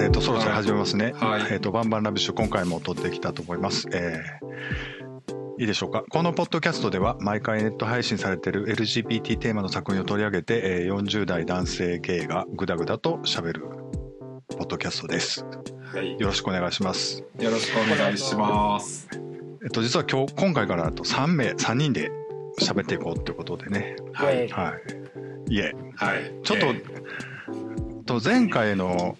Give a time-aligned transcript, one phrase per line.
[0.00, 1.12] えっ、と、そろそろ始めますね。
[1.14, 3.88] はいえっ、と、バンバンラビッシュ、今回も撮ってきたと思います。
[3.92, 4.52] えー
[5.58, 6.02] いいでしょうか。
[6.08, 13.66] このポッドキャストでは、毎回ネット配信されている LGBT テーマの作品を取り上げて、えー40代男性ゲイがぐだぐだと喋る
[14.48, 15.44] ポッドキャストです。
[15.92, 16.18] はい。
[16.18, 17.22] よろしくお願いします。
[17.38, 19.31] よろしくお願いします。
[19.64, 22.10] えっと、実は今日、今回からあと3名、3人で
[22.60, 23.96] 喋っていこうってことでね。
[24.12, 24.48] はい。
[24.48, 24.74] は
[25.48, 25.54] い。
[25.54, 26.32] いえ、はい。
[26.42, 27.02] ちょっとえ
[28.04, 29.16] と前回の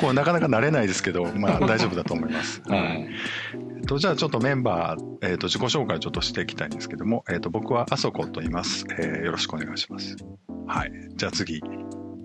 [0.00, 2.60] こうなかなか慣れないですけど、まあ大丈夫だと思います。
[2.66, 3.08] ー はい
[3.76, 10.16] えっと、じゃあちょっとメンバー、えっと自己紹介をちょっとしていきたいんですけども、えっと僕はあそこと言います、えーよろしくお願いします。
[10.66, 10.92] はい。
[11.14, 11.62] じゃあ次、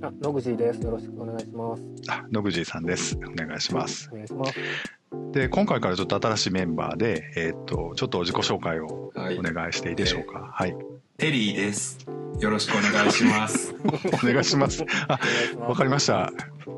[0.02, 0.81] あ、野口です。
[0.81, 1.84] よろしくお願いします。
[2.09, 3.18] あ野口さんです。
[3.18, 4.09] お願いします。
[4.12, 5.01] お願いします。
[5.31, 10.50] で、今回からちょっと新しいメンバーで、えっと、ちょっと自己紹介をはいお願いしていいでしょうか？
[10.53, 10.75] はい。
[11.17, 12.06] テリーです。
[12.39, 13.73] よろしくお願いします。
[14.23, 14.83] お願いします。
[15.08, 15.19] あ。
[15.59, 16.31] わかりました。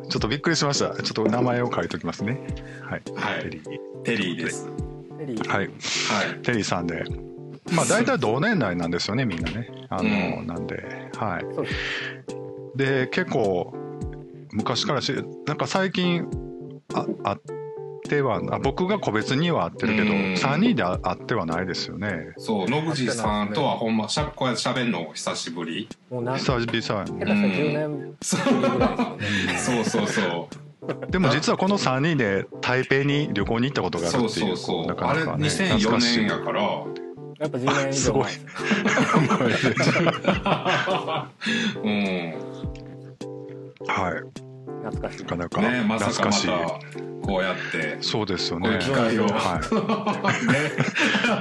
[0.09, 0.94] ちょっとびっくりしました。
[1.02, 2.39] ちょっと名前を書いておきますね。
[2.83, 3.02] はい。
[3.16, 4.67] はいテリーテリーです。
[5.17, 5.47] テリー。
[5.47, 5.67] はい。
[5.67, 5.72] はい。
[6.44, 7.03] テリーさんで。
[7.72, 9.69] まあ大体同年代なんですよね、みんなね。
[9.89, 12.78] あの、うんなんで、はい。
[12.78, 13.73] で、結構、
[14.52, 15.13] 昔からし、
[15.47, 16.28] なんか最近、
[16.94, 17.41] あ、あっ
[18.04, 22.34] ては、あ僕が個別には会ってるけど、うん3人で会会ってはないですよね。
[22.38, 25.88] そう、野口さんとはほんま、しゃこうやって喋るの久しぶり。
[26.09, 26.72] もう久々やね。
[26.72, 26.88] し
[27.20, 28.42] たら10年そう。
[29.58, 30.56] そうそうそう。
[31.12, 34.88] でも実はこの3人で台北に旅行に行ったことがあるそうってい、そううそう。
[34.88, 36.62] なかあれなかね、2004年やから。
[36.62, 36.84] や
[37.48, 38.26] っぱ10年以すごい。
[41.84, 42.34] うん。
[43.88, 44.14] はい。
[44.66, 45.23] 懐かしい。
[45.23, 46.47] なかなかねまさかま懐かしい。
[46.47, 46.53] た
[47.28, 47.97] こうやって。
[48.02, 48.80] そうですよこうい。
[48.80, 49.28] 機会を。
[49.28, 49.61] はい。
[50.47, 50.53] ね。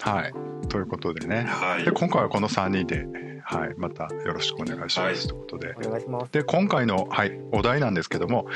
[0.00, 0.32] はい。
[0.68, 1.44] ということでね。
[1.48, 1.92] はいで、。
[1.92, 3.06] 今回はこの3人で、
[3.44, 5.00] はい、またよろしくお願いします。
[5.00, 5.74] はいということで。
[5.86, 6.32] お願いします。
[6.32, 8.46] で、今回の、はい、お題なんですけども、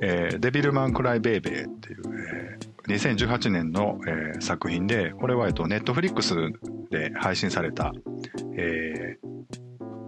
[0.00, 6.34] えーデビルマン・クライ・ベイベーっていう、えー2018年の、えー作品で、これは、えっと、ネットフリックス
[6.90, 7.92] で配信された、
[8.56, 9.32] えー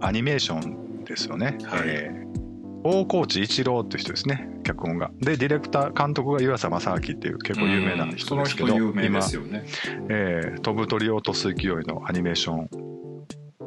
[0.01, 1.57] アニメーションですよね。
[1.63, 2.45] はいえー
[2.87, 5.09] 大河内一郎っていう人ですね、脚本が。
[5.19, 9.63] で、ディレクター、監督が湯浅正明っていう結構有名な人ですけど、人有名で今すよね。
[10.07, 12.69] えー飛ぶ鳥を落とす勢いのアニメーション、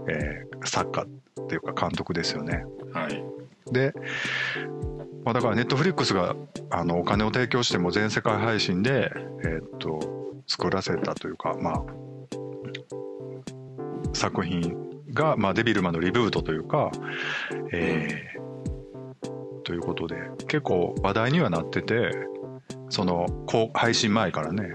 [0.08, 2.64] えー作家っていうか監督ですよね。
[2.92, 3.24] はい。
[3.72, 3.92] で、
[5.24, 6.36] まあ、だからネットフリックスが
[6.70, 9.10] あのお金を提供しても全世界配信で、
[9.44, 9.98] えーっと
[10.46, 11.82] 作らせたというか、まあ、
[14.14, 16.90] 作品が、まあ、デビルマンのリブートというか、
[17.72, 18.38] えー
[19.68, 22.10] ということで結構話題にはなってて
[22.88, 23.26] その
[23.74, 24.70] 配信前からね。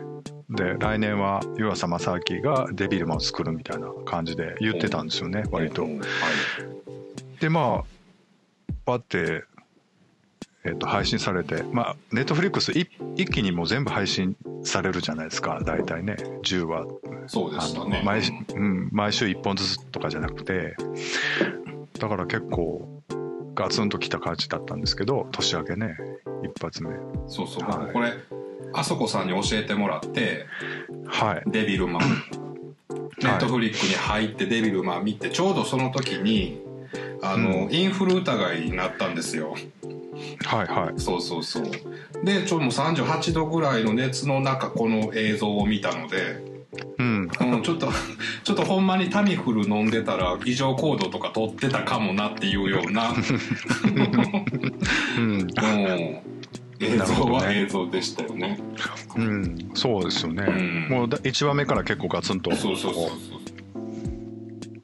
[0.51, 5.88] で来年は湯浅正明がデビルマンを作るみたいな感じで言ってたんですよね割と。
[7.39, 7.83] でまあ
[8.85, 9.45] パって、
[10.66, 15.59] えっと配信されてまあネットフリックス一一気にもう全部配信されるじゃないですか。
[15.63, 16.16] 大体ね。
[16.44, 16.85] 10話。
[17.28, 18.00] そうであしたね。
[18.00, 18.22] の毎,、
[18.56, 20.75] うん、毎週1本ずつとかじゃなくて。
[22.00, 23.03] だから結構
[23.56, 25.96] ガツンときた感じだったんですけど年明けね。
[26.44, 26.90] 一発目。
[27.28, 27.78] そうそう、はい。
[27.80, 28.13] 僕これ
[28.74, 30.45] あそこさんに教えてもらって
[31.06, 31.44] はい。
[31.47, 32.01] デビルマン。
[33.22, 36.62] ネットフリックに入ってデビルマン見てちょうどその時に
[37.22, 37.74] あの、うん。
[37.74, 39.56] インフル疑いになったんですよ
[40.46, 41.00] はいはい。
[41.00, 41.63] そうそうそう。
[42.24, 46.44] でちょうどもう38度ぐらいの熱の中この映像を見たので、
[46.97, 47.29] うん。
[47.40, 47.91] うん、ちょっと
[48.44, 53.13] ちょっとほんまにタミフル飲んでたら異常行動とか取ってたかもなっていうような、
[55.18, 55.24] うん。
[55.24, 55.47] うん、
[56.80, 58.59] 映像は映像でしたよね。
[59.16, 59.72] うん。
[59.74, 60.88] そうですよね、うん。
[60.90, 62.56] もうだ1話目から結構ガツンと。
[62.56, 63.09] そうそうそう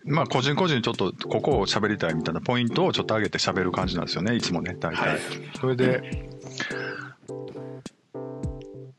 [0.09, 4.35] まあ個人個人ちょっとここを喋りたいみたいなポイントをちょっと上げて喋る感じなんですよね。
[4.35, 5.19] いつもね大体、はい。
[5.59, 6.27] それで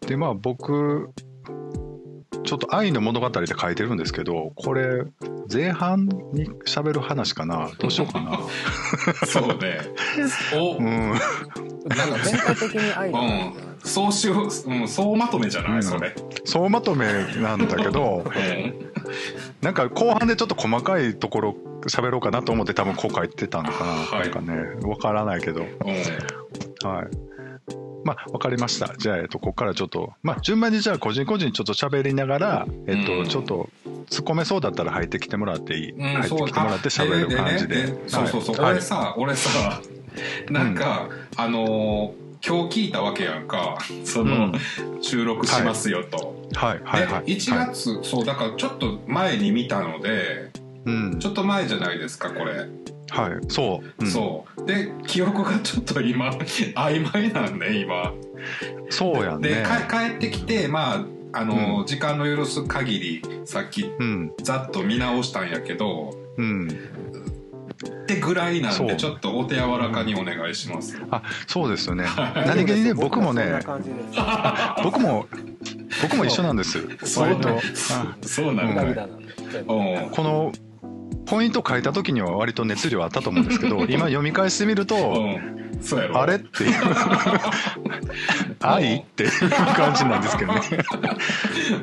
[0.07, 1.11] でまあ僕
[2.45, 5.05] ちょっと愛の物語で書いてるんですけどこれ
[5.53, 7.71] 前半に喋る話かな？
[7.79, 8.39] どうしようかな？
[9.27, 9.81] そうね。
[10.55, 13.55] お、うんなんか全体的に愛があるん。
[13.83, 14.47] 総集、う
[14.83, 16.15] ん、総まとめじゃない、うんそれ。
[16.45, 17.07] 総まとめ
[17.37, 18.75] なんだけど うん
[19.61, 21.57] なんか後半でちょっと細かいところ
[21.87, 25.71] 喋ろうかなと思って多分こう書いてたのかな、はいなんかねわからないけどはい。
[28.05, 28.95] まあ、わかりました。
[28.97, 33.29] じゃあ、えっと、ここからちょっと、まあ、順番にじゃあ、個人個人ちょっと喋りながら、えっと、うん。
[33.29, 33.69] ちょっと、
[34.09, 35.91] 突っ込めそうだったら入ってきてもらっていい？
[35.93, 37.87] うん、入ってそうきてもらって喋る感じで。
[38.09, 38.73] そうそうそう、はい。
[38.73, 39.81] 俺さ、俺さ、
[40.51, 43.77] なんか、あのー今日聞いたわけやんか。
[44.03, 45.03] その、うん。
[45.03, 46.81] 収録しますよと、はい。
[46.83, 47.07] はい。
[47.07, 47.27] はい。
[47.27, 50.51] で1月、そうだからちょっと前に見たので
[50.87, 51.19] うん。
[51.19, 52.67] ちょっと前じゃないですかこれ、
[53.11, 53.33] はい。
[53.49, 54.11] そう、うん。
[54.11, 54.67] そう。
[54.67, 56.31] で記憶がちょっと今
[56.77, 58.13] 曖昧なんね今。
[58.89, 64.33] そうやんでねか帰ってきてまああの、時間の許す限りさっきうん。
[64.43, 66.69] ざっと見直したんやけどうん。
[67.89, 72.05] ってぐらいなんでちょっとお手柔らかにお願いします、あそうですよね。
[72.17, 73.61] 何気にね僕もね。
[74.83, 75.27] 僕も
[76.03, 76.81] 僕も一緒なんです。
[77.05, 77.25] そう。
[77.25, 77.49] 割と。
[77.49, 77.63] なんあ
[78.23, 79.27] そうなんだ、グダグダなんで。
[79.53, 80.07] 全部う。
[80.07, 80.53] んこの
[81.27, 85.19] ポイント書いた時には割と熱量あったと思うんですけど 今読み返してみると、う
[85.77, 86.21] ん、そうやろ。
[86.21, 86.73] あれっていう。
[88.61, 89.31] 愛っていう
[89.75, 90.61] 感じなんですけどね。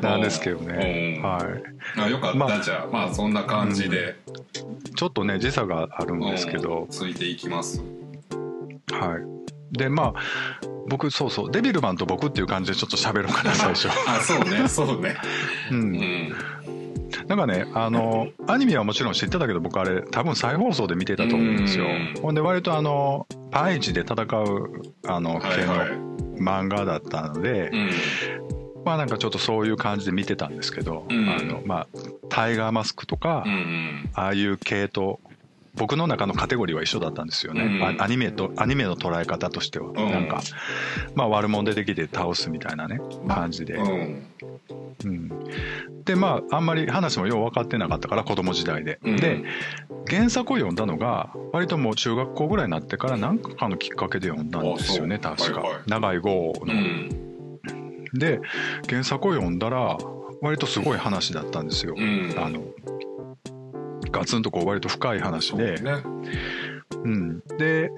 [0.02, 1.24] なんですけどね、うん。
[1.24, 2.00] はい。
[2.02, 4.16] あよかった、まあじゃあまあそんな感じで、
[4.96, 7.82] ちょっとね時差があるんですけうどん、ついていきます。
[8.92, 9.78] はい。
[9.78, 11.52] でまあ僕そうそう。
[11.52, 13.90] デビルマンと僕っていう感じでちょっと喋ろうかな最初。
[14.08, 14.68] あそうね。
[14.68, 15.18] そうね。
[15.72, 16.34] ううんん
[17.28, 21.86] なんかねあのアニメはもちろん知ってたけど僕あれ多分再放送で見てたと思うんですよ。
[21.86, 22.22] うん。
[22.22, 25.76] ほんで割とあのパンイチで戦うあの系の
[26.38, 27.92] 漫画だったので、うん。
[28.86, 31.30] まあなんかちょっとそういう感じで見てたんですけど、うん。
[31.30, 31.88] あのまあ
[32.30, 34.10] タイガーマスクとか、うんうん。
[34.14, 35.20] ああいう系と
[35.76, 37.84] 僕の中のカテゴリーは一緒だったんですよね、うん。
[38.00, 39.94] あアニメとアニメの捉え方としては、ん。
[39.96, 40.42] なんか
[41.14, 44.24] まあ悪者出てきて倒すみたいなね感じで、うん
[45.06, 45.30] うん。
[46.06, 49.18] でまああんまり話もよう分かってなかったから子供時代で、うん。
[49.18, 49.44] で
[50.08, 55.82] 原作を読んだのが割ともう中学校ぐらいになってから何かのきっかけで読んだんですよね確か、はいはい。
[55.88, 57.10] 長い号の、うん。
[58.14, 58.40] で
[58.90, 59.98] 原作を読んだら
[60.42, 62.34] 割とすごい話だったんですよ、うん。
[62.38, 62.64] あの
[64.12, 65.92] ガツンとこう割と深い話で、ね。
[67.04, 67.92] うん、で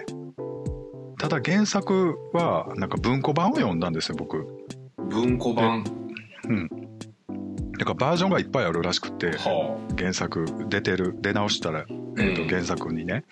[1.19, 4.47] ただ原作はなんか文庫版を読んだんですよ僕。
[5.09, 5.83] 文庫版
[7.79, 13.23] だからバージョンがいっぱいあるらしくては原作出てる出直したら、えーとうん原作にね。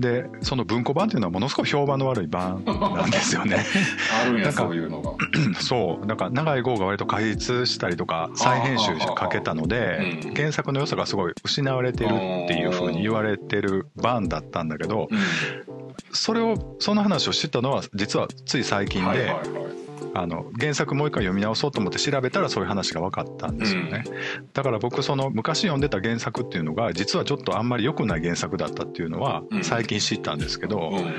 [0.00, 3.64] でその文庫版っていうのはものすごい評判の悪い版なんですよね。
[4.12, 5.12] あ、 あるんやなんかそういうのが。
[5.60, 6.06] そう。
[6.06, 10.34] なんか長い号が割と解説したりとか再編集かけたのでうん。
[10.34, 15.18] 原作の良さがすごい失われてるっていう風に言われてる版だったんだけどうん。
[16.12, 19.79] それをその話を知ったのは実はつい最近ではいはいはい
[20.14, 24.04] あの原作もう一回読み直そうと思って調べたらそういう話が分かったんですよね、
[24.52, 29.64] だから僕その昔読んでた原作っていうのが実はちょっとあんまり良くない原作だったっていうのはうん。
[29.64, 31.14] 最近知ったんですけど、うん。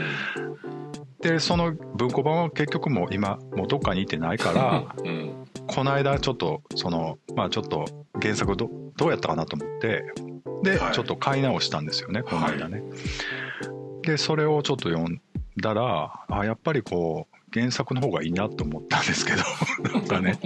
[1.21, 5.45] でその文庫版は結局もう今もうどっかにいてないからうん。
[5.67, 7.85] この間ちょっとそのまあちょっと
[8.21, 10.03] 原作どどうやったかなと思って
[10.63, 10.93] で、はい。
[10.93, 12.83] ちょっと買い直したんですよねこの間ね、
[14.03, 15.21] でそれをちょっと読ん
[15.61, 19.43] だらあやっぱりこう原作の方がいいなと思ったんですけど
[19.93, 20.39] なんかね。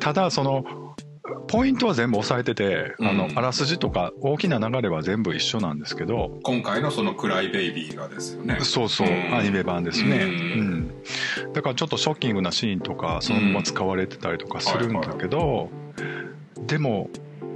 [0.00, 0.64] ただその
[1.48, 3.38] ポイントは全部押さえてて、あのうん。
[3.38, 8.58] あらすじとか大きな流れは全部一緒なんですけど今回のその「クライベイビー」がですよね。
[8.60, 9.34] そうそう、うん。
[9.34, 10.30] アニメ版ですね、ううん。
[10.80, 10.90] ん
[11.52, 15.70] だからちょっとショッキングなシーンとかそのまま使われてたりとかするんだけど、
[16.66, 17.10] でも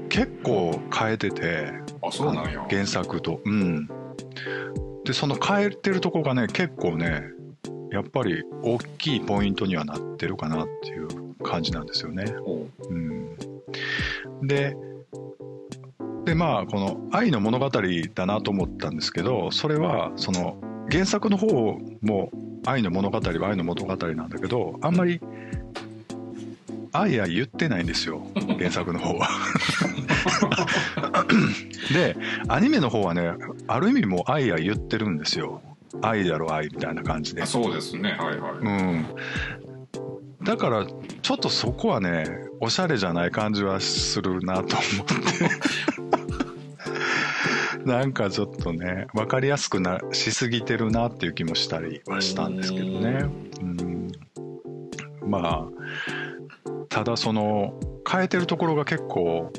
[0.09, 1.73] 結構変えてて
[2.03, 2.61] あそうなんや。
[2.61, 3.41] あの原作と。
[3.45, 3.89] うん。
[5.05, 7.23] でその変えてるとこがね結構ね
[7.91, 12.25] やっぱり大きいポイントにはなってるかなっていう感じなんですよね。
[12.45, 13.37] おうん、
[14.43, 14.77] で
[16.25, 17.69] でまあこの「愛の物語」
[18.15, 20.57] だなと思ったんですけどそれはその
[20.91, 22.31] 原作の方も
[22.67, 25.21] 「愛の物語」は愛の物語なんだけどあんまり
[26.93, 28.23] 「愛愛」言ってないんですよ
[28.59, 29.29] 原作の方は。
[31.93, 32.17] で
[32.49, 33.33] アニメの方はね
[33.67, 35.63] ある意味もう「愛愛」言ってるんですよ。
[36.03, 37.43] 愛だろ愛みたいな感じで。
[37.43, 37.47] あ。
[37.47, 38.11] そうですね。
[38.13, 39.07] はいはい、うん、
[40.45, 42.25] だからちょっとそこはね
[42.61, 45.51] おしゃれじゃない感じはするなと思って。
[47.85, 53.25] なんかちょっとね分かりやすくなしすぎてるなっていう気もしたりはしたんですけどね。
[53.63, 54.13] うん。
[55.27, 55.69] まあ
[56.91, 57.73] ただその
[58.11, 59.53] 変えてるところが結構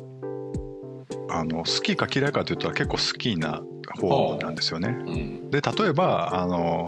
[1.34, 3.62] あの好きか嫌いかというと結構好きな
[4.00, 4.90] 方なんですよね。
[4.90, 5.50] うん。
[5.50, 6.86] で例えばあの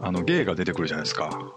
[0.00, 1.52] あのゲイが出てくるじゃないですか、あ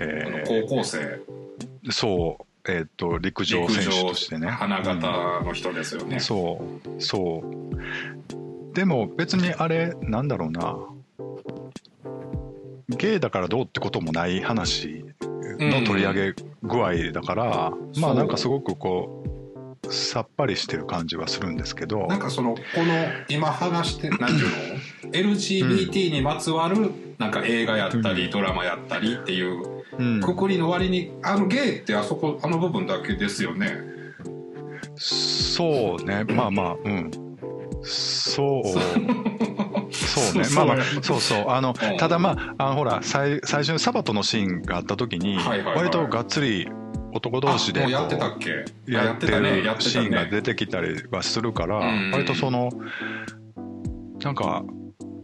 [0.00, 0.98] えの高校生。
[0.98, 2.44] ーそう。
[2.64, 4.48] えっ、と陸上選手としてね。
[4.48, 4.94] 花形
[5.44, 6.20] の人ですよね、うん。
[6.20, 6.64] そ
[6.98, 7.02] う。
[7.02, 8.74] そう。
[8.74, 10.76] でも別にあれなんだろうな。
[12.88, 15.04] ゲイだからどうってこともない話
[15.58, 19.21] の取り上げ具合だから、まあなんかすごくこう
[19.92, 22.06] さっぱりしてる感じはするんですけど。
[22.06, 22.94] なんかそのこの
[23.28, 30.20] 今話して何ていうの？LGBT にまつわる、なんか映画やったり、ドラマやったりっていううん。
[30.20, 33.76] くくりの割にあのゲイってあそこあの部分だけですよね。
[34.96, 36.24] そうね。
[36.24, 37.10] まあまあうん。
[37.82, 38.68] そう。
[39.92, 40.48] そうね。
[40.54, 41.44] まあまあそうそう。
[41.48, 41.96] あのうん。
[41.98, 45.38] ただまああのほら最最初にサバトのシーンがあった時に
[45.76, 46.68] 割とがっつり
[47.12, 48.64] 男同士であもうやってこたっけ？
[48.90, 49.62] やってたね。
[49.62, 50.06] やってシたね。
[50.06, 52.10] ーンが出てきたりはするからうん。
[52.12, 52.70] 割とその
[54.22, 54.64] なんか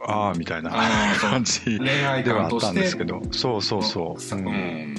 [0.06, 0.70] ああみたいな
[1.20, 4.44] 感じ恋愛ではあったんですけどそうそうそう、ううん。
[4.44, 4.94] ん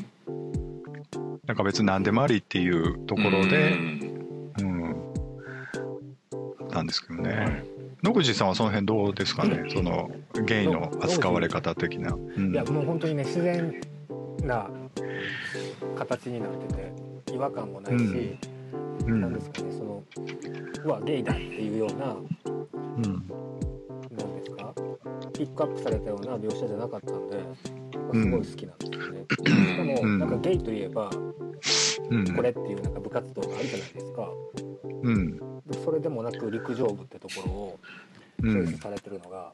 [1.46, 3.72] なんか別に何でもありっていうところで、
[4.60, 4.96] うん、
[6.69, 7.63] なんですけどね。
[8.01, 10.10] 野口さんはその辺どうですかね、その
[10.46, 12.13] ゲイの扱われ方的な。
[12.13, 12.53] うん。
[12.53, 13.74] いやもう本当にね自然
[14.43, 14.69] な
[16.00, 18.38] 形になってて違和感もないし、
[19.06, 19.22] うん。
[19.22, 20.03] なんですかねその
[20.86, 23.03] うわゲイだっていうようなうん。
[23.03, 24.74] なんですか
[25.34, 27.38] ピックアップされたような描写じゃなかったんで
[28.13, 29.25] すごい好きなんですよね。
[29.68, 31.12] しかもうんなんかゲイといえば
[32.10, 32.34] うん。
[32.34, 34.29] これっていうなんか部活動があるじゃないですか。
[35.03, 35.39] うん。
[35.84, 37.79] それでもなく陸上部ってところを
[38.44, 38.51] うん。
[38.51, 39.51] チョイスされてるのが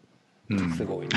[0.50, 0.72] うん。
[0.72, 1.12] すごいいい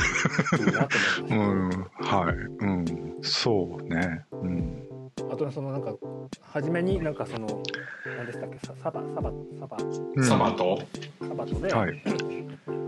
[0.72, 1.68] なと思いま うん。
[1.94, 2.34] はい。
[2.34, 3.18] うん。
[3.20, 4.24] そうね。
[4.32, 4.77] うん
[5.38, 5.44] した。
[5.44, 5.94] あとそのなんか
[6.42, 7.62] 初めになんかその
[8.16, 9.76] 何でしたっけササバサバサバ。
[10.16, 10.24] うん。
[10.24, 10.82] サバと？
[11.20, 12.02] サバトで、はい。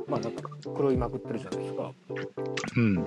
[0.06, 1.92] まあなんか狂いまくってるじゃないですか。
[2.76, 3.04] うん。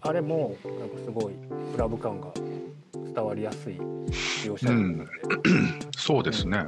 [0.00, 1.34] あれもなんかすごい
[1.72, 2.32] クラブ感が
[2.94, 3.74] 伝わりやすい
[4.44, 4.98] 描写だったん。
[4.98, 5.04] で、
[5.96, 6.64] そうですね。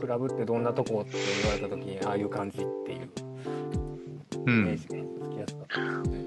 [0.00, 3.08] クラブってどんなとこって言われた時にああいう感じっていう
[4.44, 4.60] うん。
[4.60, 4.94] イメージが
[5.26, 6.26] つきやすかったですね。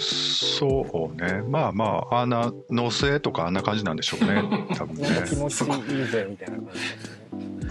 [0.00, 1.42] そうね。
[1.48, 4.42] まあまああんなノスエとかあんな感じなんでしょうね。
[4.76, 5.08] 多分ね。
[5.28, 6.80] 気持ちいいぜみたいな感じ。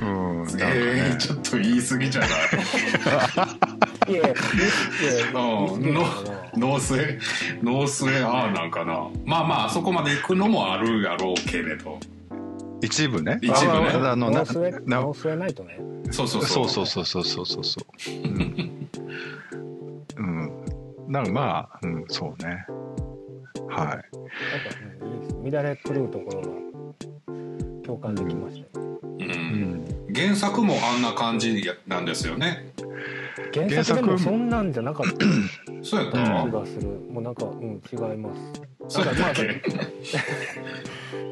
[0.01, 0.43] うん。
[0.43, 2.27] なんかねえー、ちょっと言い過ぎじゃな
[4.07, 4.11] い？
[4.11, 4.31] いやいや、い
[5.05, 5.99] やいや、うんいいか
[6.53, 7.19] なノースエ
[7.61, 9.07] ノースエああなんかな。
[9.25, 11.99] まあまああそこまで行くのもあるやろうけれど。
[12.81, 13.39] 一部ね。
[13.41, 13.89] 一部ね。
[13.93, 15.77] ああのなノースウェなノースウェナイトね。
[16.11, 16.69] そうそうそそうう。
[16.69, 18.11] そうそうそうそうそうそう。
[18.13, 18.87] うん。
[20.17, 20.51] うん。
[21.09, 22.65] なんかまあ、うん、そうね。
[23.67, 24.05] はなんか、
[25.01, 25.55] うん、いいです。
[25.55, 26.47] 乱れ狂うところが
[27.83, 28.99] 共感できましたよ。
[29.17, 29.25] うい。
[29.25, 30.13] うんん。
[30.13, 32.73] 原作もあんな感じなんですよね
[33.53, 35.25] 原作でもそんなんじゃなかった
[35.83, 36.87] そうやったうん気がする。
[37.09, 38.41] もうなんか、うん、違います。
[38.87, 39.61] そうやったっけ？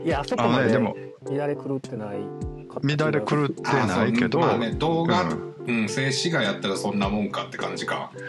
[0.03, 0.96] いや、あそこまででも、
[1.29, 2.17] 乱れ狂ってない。
[2.84, 8.24] 乱れ狂ってないけど、まあね動画うんうん静止画やったらそんなもんかって感じかす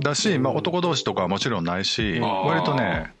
[0.00, 3.14] だし、まあ男同士とかはもちろんないし、割とね、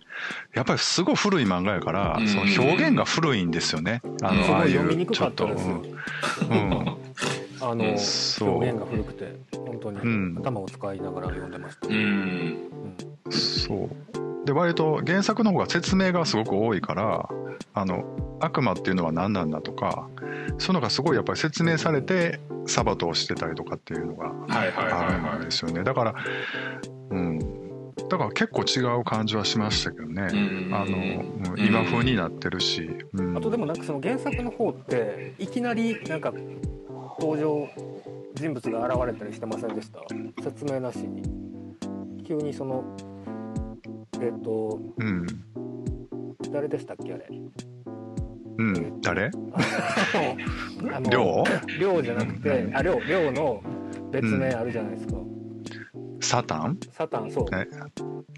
[0.54, 4.02] やっぱりすごい古い漫画やから、うんその表現が古いんですよね。
[4.22, 5.82] あうんの、ああいすごい読みにう、ちょっと、くかったですよ。
[6.50, 6.70] うん。
[6.70, 6.96] うん
[7.60, 11.86] あの、そう表現が古くて、本当にうん頭を使いながら読んでました。
[11.86, 14.31] うんうんそう。
[14.44, 17.28] で、割と原作の方が説明がすごく多いから、
[17.74, 18.04] あの、
[18.40, 20.08] 悪魔っていうのは何なんだとか、
[20.58, 25.82] そういうのがすごいやっぱり説明されて、サバトをしてたりとかっていうのがあるんはですよね。
[25.84, 26.14] だから、
[27.10, 27.38] うん。
[28.08, 30.28] だから結構違う感じはしましたけどね。
[30.32, 32.88] うんあの、うん今風になってるし。
[33.12, 36.32] うんあとでもなんかその原作の方っていきなりなんか
[37.20, 37.68] 登場
[38.34, 40.00] 人物が現れたりしてませんでした？
[40.42, 41.22] 説明なしに
[42.26, 42.96] 急にその
[44.20, 45.26] えっ、とうん。
[46.52, 47.26] 誰でしたっけあれ？
[48.58, 49.00] うん。
[49.00, 49.30] 誰？
[50.92, 51.44] あの亮
[51.80, 53.62] 亮じゃなくてあ亮亮の
[54.10, 55.14] 別名あるじゃないですか、
[56.20, 56.78] サタン？
[56.90, 57.66] サタンそう、ね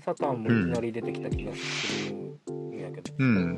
[0.04, 2.16] サタンもいきなり出てきた気がする
[2.54, 3.54] んやけど、うん。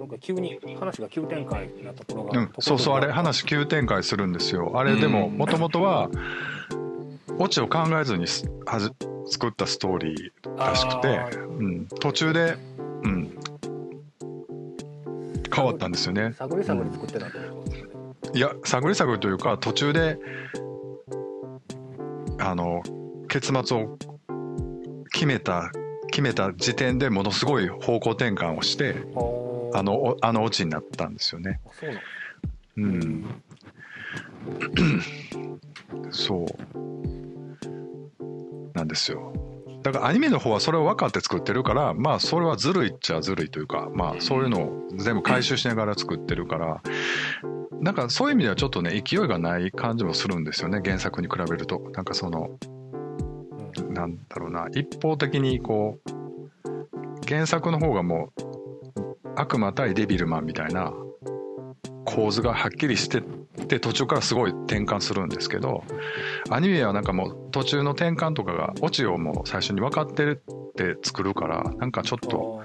[0.00, 4.72] なんか急に話が急展開なところが、うん、そうそうあれ話急展開するんですよ。
[4.74, 5.38] あれでもうん。
[5.38, 6.10] もともとは
[7.38, 8.90] オチを考えずにすはじ
[9.26, 12.56] 作ったストーリーらしくてうん、途中で、
[13.02, 13.38] うん、
[15.54, 16.32] 変わったんですよね。
[16.36, 17.26] 探り探り作ってた
[18.34, 20.18] いや探り探りというか途中で
[22.38, 22.82] あの
[23.28, 23.98] 結末を
[25.12, 25.70] 決めた
[26.10, 28.96] 決めた時点でものすごい方向転換をして
[29.72, 31.60] ああのおあのオチになったんですよね。
[32.76, 33.42] うん、
[36.10, 36.46] そう。
[38.74, 39.32] なんですよ。
[39.82, 46.82] だからアニメの方はそれを分かって作ってるからまあそれはずるいっちゃずるいというかまあそういうのを全部回収しながら作ってるから。
[47.80, 51.80] なんかそういう意味ではちょっとね勢いがない感じもするんですよね原作に比べると。
[51.92, 52.56] なんかその
[53.90, 56.22] なんだろうな一方的にこう
[57.26, 58.52] 原作の方がもう
[59.34, 60.92] 悪魔対デビルマンみたいな
[62.04, 63.22] 構図がはっきりして
[63.68, 65.84] で途中からすごい転換するんですけど
[66.50, 72.62] アニメはなんかもう途中の転換とかがオチをもう最初に分かってるって作るからなんかちょっと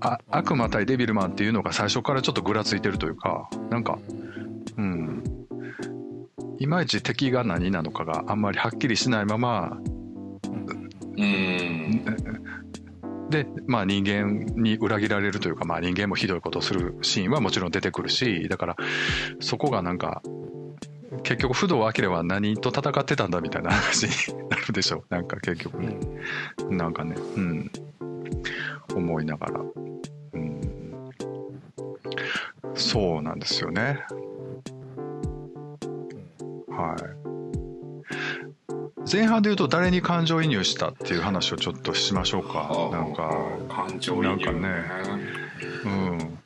[0.00, 3.98] あ悪魔対デビルマンっていうのが最初からちょっとぐらついてるというかなんか
[4.76, 5.24] うん。
[6.60, 9.78] いまいち敵が何なのかがあんまりはっきりしないまま
[11.16, 12.39] うん
[13.30, 18.76] で、まあ、人間に裏切られるというか、まあ、人間もひどいことをするシーンはもちろん出てくるしだから
[19.40, 20.22] そこがなんか
[21.22, 25.96] 結局不動明は何と戦ってたんだみたいな話に なるでしょなんか結局ね、
[26.70, 27.16] なんかね。
[27.36, 27.70] うん。
[28.94, 29.60] 思いながら、
[30.32, 31.10] うん、
[32.74, 34.00] そうなんですよね。
[36.68, 37.29] はい。
[39.10, 42.90] 前半で言うと誰に感情移入したっていう話をちょっとしましょうか。
[42.92, 43.30] なんか
[43.68, 44.68] 感情移入なんかね。
[45.84, 46.38] うん。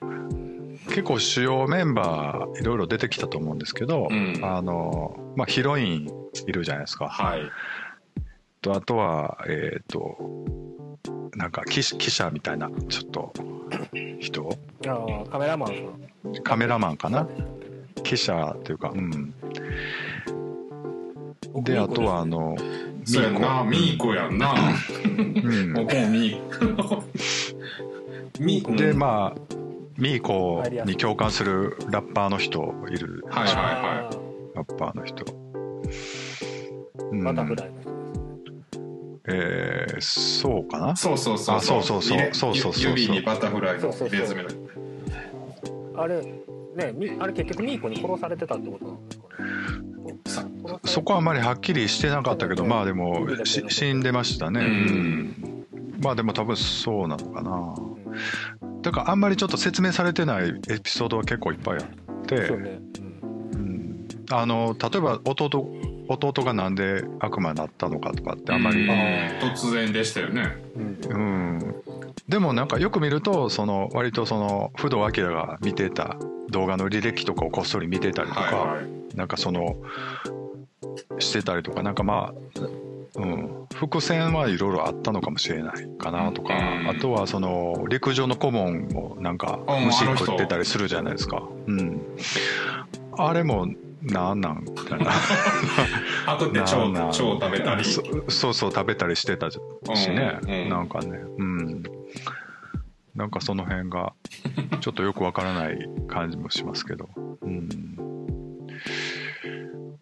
[0.86, 4.40] 結構主要メンバーいろいろ出てきたと思うんですけど、うん。
[4.42, 6.10] あのまあヒロイン
[6.46, 7.08] いるじゃないですか。
[7.08, 7.50] はい。
[8.60, 10.16] とあとはえっ、と
[11.36, 13.32] なんか記記者みたいなちょっと
[14.20, 14.48] 人。
[14.86, 16.42] ああカメラマン。
[16.44, 17.28] カメラマンかな。
[18.04, 19.34] 記者というかうん
[21.62, 22.56] であとはあの
[23.04, 24.14] そうやんなミーコ。
[24.14, 24.54] やんな。
[25.04, 25.72] うん。
[25.74, 26.76] 僕もミー。
[26.88, 27.02] コ。
[28.40, 28.72] ミーコ。
[28.74, 29.40] でまあ
[29.96, 32.96] ミーコに共感するラッパーの人いる。
[32.96, 33.54] でしょはいはい。
[33.54, 34.10] あ
[34.54, 35.24] ラッパーの人、
[37.10, 37.20] うん。
[37.20, 38.90] ーバタフライの人ですね。
[39.26, 40.96] えーそうかな？
[40.96, 41.56] そうそうそう。
[41.56, 42.18] あそうそうそう。
[42.32, 44.18] そうそうそう指にバタフライのそうそうそう。
[44.18, 44.48] 入れ墨の
[45.96, 49.26] あれねみあれ結局ミーコに殺されてたってことなんですか
[50.84, 54.70] そこはあまりはっきりしてなかったけどまあでもし死んでましたね、ううん。
[54.70, 55.66] ん
[56.02, 57.74] まあでも多分そうなのかな。
[58.82, 61.86] だからあんまりちょっと説明されてないエピソードは結構いっぱいあっ
[62.26, 62.36] て。
[62.36, 62.80] ね、
[63.52, 64.06] うん。
[64.30, 65.66] あの例えば弟
[66.08, 68.62] 弟がなんで悪魔になったのかとかってあん。
[68.62, 68.94] まり、うんあ
[69.54, 70.56] 突然でしたよね。
[70.76, 70.98] うん。
[71.04, 71.14] う
[71.58, 71.74] ん、
[72.28, 76.16] でもなんかよく見るとその割とその不動明が見てた
[76.50, 79.16] 動画の履歴とかをこっそり見てたりとか、はいはい。
[79.16, 79.76] なんかその
[81.18, 86.88] してたりとかなんかまあ、うん、伏線はいろいろあったのかもしれないかなとか、うん。
[86.88, 92.02] あとはその陸上の顧問もなんかうん虫食ってたりするじゃないですか、うん、
[93.16, 93.68] あれも
[94.04, 95.10] なんなんみたいな。
[96.26, 97.06] あとで腸なんなん。
[97.06, 97.84] 腸食べたり。
[97.84, 99.58] そそうそう食べたりしてたし
[100.10, 100.68] ね、うんうん。
[100.68, 101.18] なんかね。
[101.38, 101.82] うん。
[103.14, 104.12] なんかその辺が
[104.80, 107.08] ちょっとよくわからない感じもしますけど。
[107.42, 107.68] うん。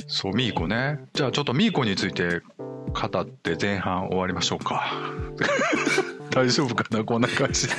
[0.09, 0.99] そうミーコね。
[1.13, 4.93] じゃあちょっとミーコについて語って前半終わりましょうか。
[6.31, 7.69] 大丈夫かなこんな感じ。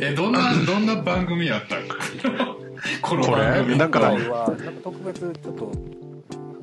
[0.00, 1.76] えどんなどんな番組やった
[2.30, 2.53] の
[3.02, 3.78] この番組。
[3.78, 4.52] だからなんか
[4.82, 5.72] 特別ちょっと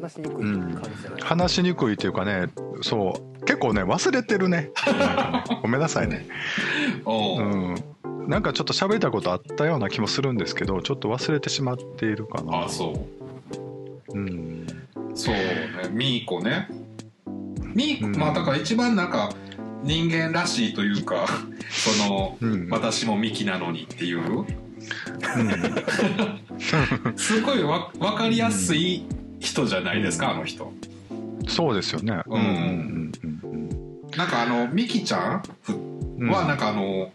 [0.02, 1.18] 話しにくい感じじゃな。
[1.18, 2.48] い、話しにくいっていうかね
[2.82, 3.46] そう。
[3.46, 4.58] 結構ね忘れてるね。
[4.58, 4.72] ね
[5.62, 6.28] ごめんなさいね。
[7.06, 7.42] おう。
[7.42, 7.76] うん。
[8.28, 12.66] なんかちょっと喋ったことあったような気もするんですけどちょっと忘れてしまっているかな。
[12.66, 13.08] あそ
[14.14, 14.18] う。
[14.18, 14.68] うん。
[15.14, 15.42] そうね。
[15.92, 16.68] ミーコね。
[17.74, 18.16] ミーコ、うん。
[18.18, 19.34] まあだから一番なんか
[19.84, 21.26] 人間らしいというか
[21.70, 22.68] その、うん。
[22.70, 24.46] 私もミキなのにっていう
[25.36, 27.18] うん。
[27.18, 29.06] すごいわ分かりやすい
[29.40, 30.72] 人じゃないですか、あの人。
[31.48, 32.22] そうですよね。
[32.28, 33.12] うん。
[33.24, 33.62] うん
[34.16, 35.44] なんかあのミキちゃん
[36.20, 37.12] うんはなんかあの、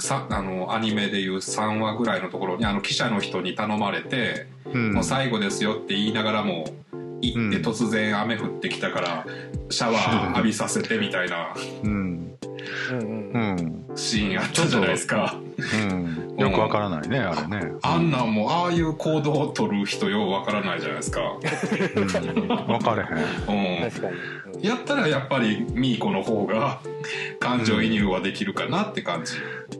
[0.00, 4.92] さあのアニメでいう3話ぐらいのところにあの記者の人に頼まれて、うん。
[4.94, 6.64] もう最後ですよって言いながらも
[7.20, 7.62] 行ってうん。
[7.62, 9.26] 突然雨降ってきたから
[9.70, 11.54] シャワー浴びさせてみたいな。
[11.84, 12.36] うん
[12.90, 13.30] うんうん。
[13.32, 15.36] うんシーンあったじゃないですか。
[15.58, 16.36] うん。
[16.38, 17.72] よくわからないねあれね。
[17.82, 22.48] あんなんもうああいう行動を取る人ようわからないじゃないですか、うん。
[22.48, 23.82] 分かれへん。
[23.82, 24.16] うん、確かに、
[24.54, 24.60] うん。
[24.62, 26.80] やったらやっぱりミーコの方が
[27.40, 29.34] 感情移入はできるかなって感じ、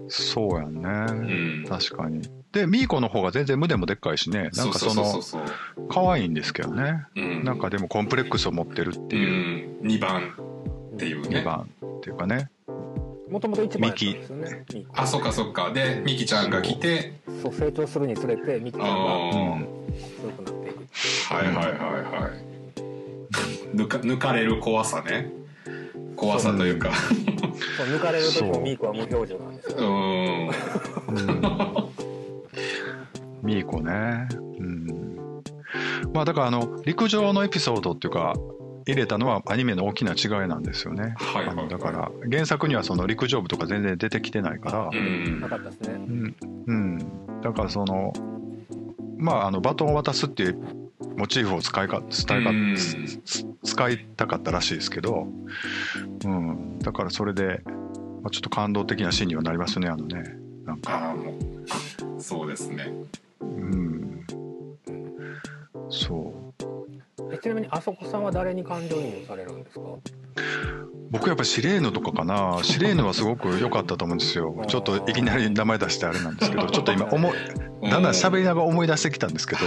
[0.08, 1.62] そうやんうん。
[1.62, 2.22] ね確かに。
[2.52, 4.50] でミーコの方が全然胸もでっかいしね。
[4.54, 5.42] なんかそのそうそうそう
[5.76, 7.04] そう可愛いんですけどね。
[7.16, 7.44] うん。
[7.44, 10.34] なんかでもコンプレックスを持ってるってういう、ん、2番
[10.94, 11.38] っていうね。
[11.40, 11.70] 2番
[12.00, 12.50] っていうかね
[13.30, 14.64] もともと一番やったんですよね。
[14.74, 14.86] ミキ。
[14.94, 15.72] あそっかそっか。
[15.72, 17.14] でミキちゃんが来て。
[17.42, 18.94] そう成長するにつれてミキちゃんが
[20.20, 20.80] 強くなっていく
[21.32, 23.76] はいはいはいはい。
[23.76, 25.30] 抜か抜かれる怖さね。
[26.16, 26.90] 怖さというか。
[27.76, 29.76] そう抜かれる時もミーコは無表情なんですよ。
[29.78, 30.48] うん。
[30.48, 30.54] うん。
[33.42, 34.28] ミーコね。
[34.58, 35.42] うん。
[36.12, 38.34] まあだからあの陸上のエピソードっていうか
[38.86, 41.58] 入れたのはアニメの大きな違いなんですよね、はいはいはい。
[41.58, 44.90] あのだから原作にはその陸上部とか全然出てきてないから。
[44.92, 45.40] うん。
[45.40, 45.94] なかったですね。
[45.94, 48.12] うん、うん、だからその
[49.18, 50.58] まああのバトンを渡すっていう
[51.16, 52.76] モチーフを使いか伝えかうん。
[52.76, 55.26] つ使いたかったらしいですけど、
[56.24, 57.62] うん、だからそれで、
[58.22, 60.36] まあ、ちょっと感動的なシーンにはなりますねあのね。
[60.64, 61.08] なんか。
[61.08, 62.22] ああもう。
[62.22, 62.92] そうですね。
[63.40, 64.26] うん。
[65.90, 66.39] そう
[67.32, 69.82] えちなみにあそこさんは誰に感情移入されるんですか？
[71.10, 72.60] 僕やっぱシレーヌとかかな。
[72.62, 74.54] シレーヌはすごく良かったと思うんですよ。
[74.68, 77.32] ちょっといきなり名前出してあれなんですけど ちょっと今思い
[77.90, 79.62] だんだん喋りながら思い出してきたんですけど、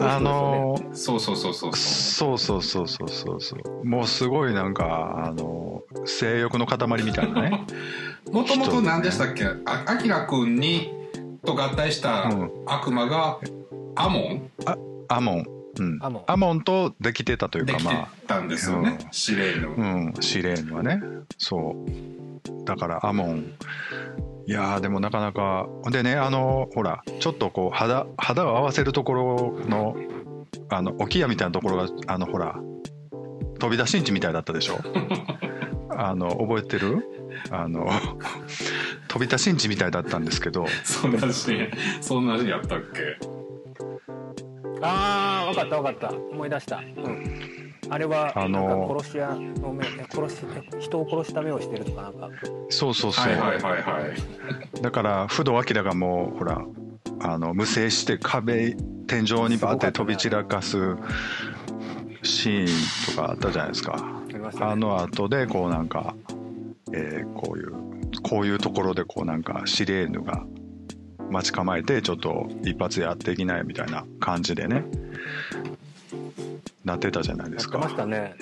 [0.00, 3.84] あのーそうそうそうそうそうそうそうそうそうそうそう。
[3.86, 7.64] もうすごいなんかあの性欲の塊みたいなね。
[8.30, 9.44] もともと何でしたっけ？
[9.44, 10.92] ああきらくんに
[11.44, 12.50] と合体したうん。
[12.66, 13.38] 悪魔が
[13.96, 14.50] アモン？
[15.16, 15.44] アモン、
[15.78, 16.24] うん、アモン。
[16.26, 18.08] アモンとできてたというできてかまあ。
[18.26, 19.08] たんですよね、うん。
[19.10, 20.14] 司令の、うん。
[20.20, 21.00] シレーヌはね。
[21.38, 22.64] そう。
[22.64, 23.52] だからアモン。
[24.46, 29.96] いやーでもなかなかでねあのほらちょっとこう肌肌を合わせるところの
[30.68, 32.58] あの置き屋みたいなところがあのほら
[33.60, 34.80] 飛び出しんちみたいだったでしょ。
[35.96, 37.04] あの覚えてる？
[37.50, 37.88] あの
[39.06, 40.66] 飛び出しんちみたいだったんですけど。
[40.82, 41.70] そんなシーン
[42.02, 43.41] そんなシーンやったっけ？
[44.82, 46.16] ああ分かった分かった。
[46.16, 50.42] 思い出した、うん、あれはあのなんか殺し屋の目え殺し
[50.74, 52.28] え人を殺した目をしてるとかなんか。
[52.70, 54.00] そうそうそう、はいはいはいは
[54.78, 54.82] い。
[54.82, 56.62] だから不動明がもうほら
[57.20, 58.74] あの無声して壁
[59.06, 60.96] 天井にバーって飛び散らかす
[62.22, 64.22] シーンとかあったじゃないですか。
[64.60, 66.14] あの後でこうなんか、
[66.92, 67.72] えーこういう
[68.22, 70.44] こういうところでこうなんかシレーヌが
[71.32, 74.84] 待ち構えてちょっと一発やっていきないみたいな感じでね
[76.84, 77.78] なってたじゃないですか。
[77.78, 78.34] やってましたね。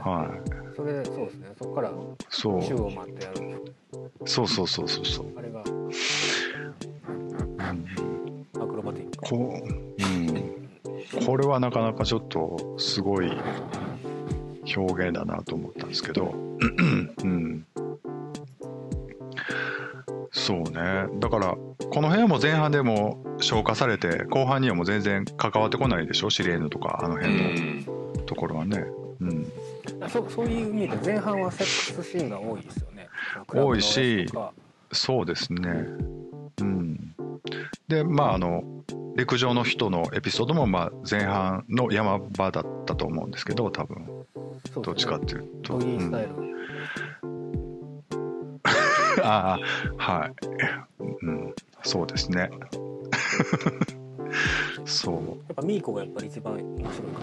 [0.00, 0.74] はい。
[0.76, 1.48] それでそうですね。
[1.58, 1.92] そこから
[2.30, 2.62] そう。
[2.64, 3.74] 宙を待ってやる
[4.24, 5.70] そうそうそうそうそう、あれがう
[7.74, 8.46] ん。
[8.54, 9.18] アクロバティック。
[9.18, 9.66] こう、
[11.18, 13.30] うん、これはなかなかちょっとすごい
[14.76, 17.66] 表現だなと思ったんですけど、うん、
[20.36, 21.06] そうね。
[21.20, 26.30] だからこの辺はもう前半でも消化されて後半にはもう全然関わってこないでしょ？
[26.30, 28.26] シレーヌとかあのう辺のん。
[28.26, 28.84] ところはね、
[29.20, 29.46] うん、
[30.00, 33.08] あそうそういう意味で前半はセックスシーンが多いですよね。
[33.48, 34.26] 多いし
[34.92, 35.70] そうですね。
[36.60, 37.14] うん。
[37.86, 38.64] でまああの
[39.16, 44.04] 陸上の人のエピソードもまあ前半の山場だったと思うんですけど多分。
[44.82, 45.78] どっちかっていうと。
[49.22, 49.58] あ
[49.98, 50.32] あ、はい。
[51.22, 52.50] うん、そうですね。
[54.84, 55.14] そう。
[55.14, 55.20] や
[55.52, 57.20] っぱミーコがやっぱり一番面白いか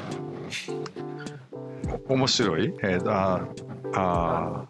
[2.09, 2.73] 面白い？
[2.83, 4.65] えー、あーなあ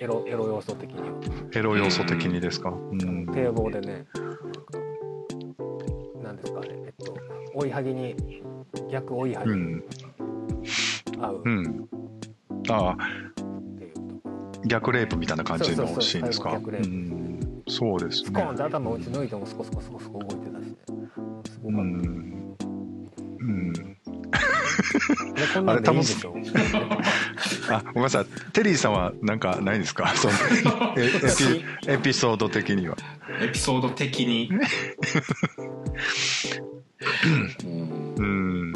[0.00, 2.70] エロエロ要素的にはー、エロ要素的にですか？
[2.70, 3.26] うん。
[3.26, 4.42] 堤防でねなんか
[6.22, 7.14] なんですかねえっと
[7.54, 8.16] 追いはぎに
[8.90, 9.84] 逆追いはぎにうん。
[11.20, 11.66] 合ううん。
[11.66, 11.88] う
[12.64, 12.96] ところ
[14.66, 16.58] 逆レイプみたいな感じのシーンですか？
[17.68, 18.56] そうですねスコーンっ。
[18.56, 20.74] て頭を打ち抜いてもスコスコスコスコ動いてたしね
[21.48, 22.56] すごうかった、ん。
[23.40, 23.72] うん。
[24.32, 24.38] あ
[25.36, 26.34] れこんなんでいいんでしょ？
[27.70, 28.26] あ、ごめんなさい。
[28.52, 30.08] テリーさんはなんかないですか？
[30.16, 30.34] その
[30.98, 32.96] エエピエピソード的には。
[33.40, 34.50] エピソード的に？
[37.24, 38.22] うんう
[38.70, 38.72] ん、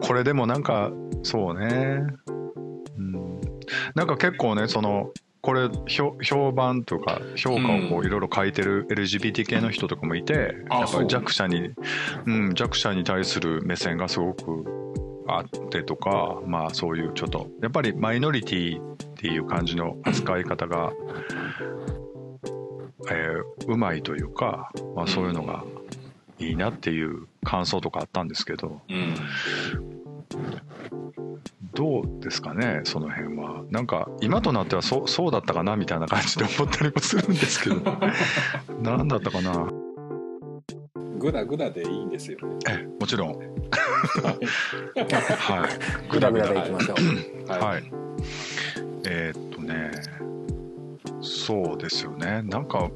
[0.00, 0.90] これでもなんか
[1.22, 2.25] そうね、うん、
[3.94, 5.10] なんか結構ねその
[5.42, 11.70] これ評評判とか評価をこうういろいろ書いてる LGBT 系の人とかもいて、うやっぱり弱者に、
[12.26, 14.64] うん、弱者に対する目線がすごく
[15.28, 20.92] あってとかまあそういうちょっとやっぱりマイノリティっていう感じの扱い方が、
[23.08, 25.64] えーうまいというか、まあ、そういうのが
[26.38, 28.80] いいなっていう感想とかあったんですけど。
[28.88, 30.05] うん
[31.74, 33.62] どうですかねその辺は。
[33.70, 37.76] なんか今となってはそそうだったかなみたいな感じで思ったりもするんですけど。
[38.82, 39.68] 何だったかな？
[41.18, 42.38] グダグダでいいんですよ。
[42.38, 42.58] ね。
[42.68, 43.32] えもちろん。
[43.32, 43.38] は
[45.68, 46.10] い。
[46.10, 46.94] グダグダでいきましょ
[47.46, 47.50] う。
[47.50, 47.60] はい。
[47.60, 47.92] はい。
[49.08, 49.90] えーっとね
[51.20, 52.42] そうですよね。
[52.44, 52.90] なんか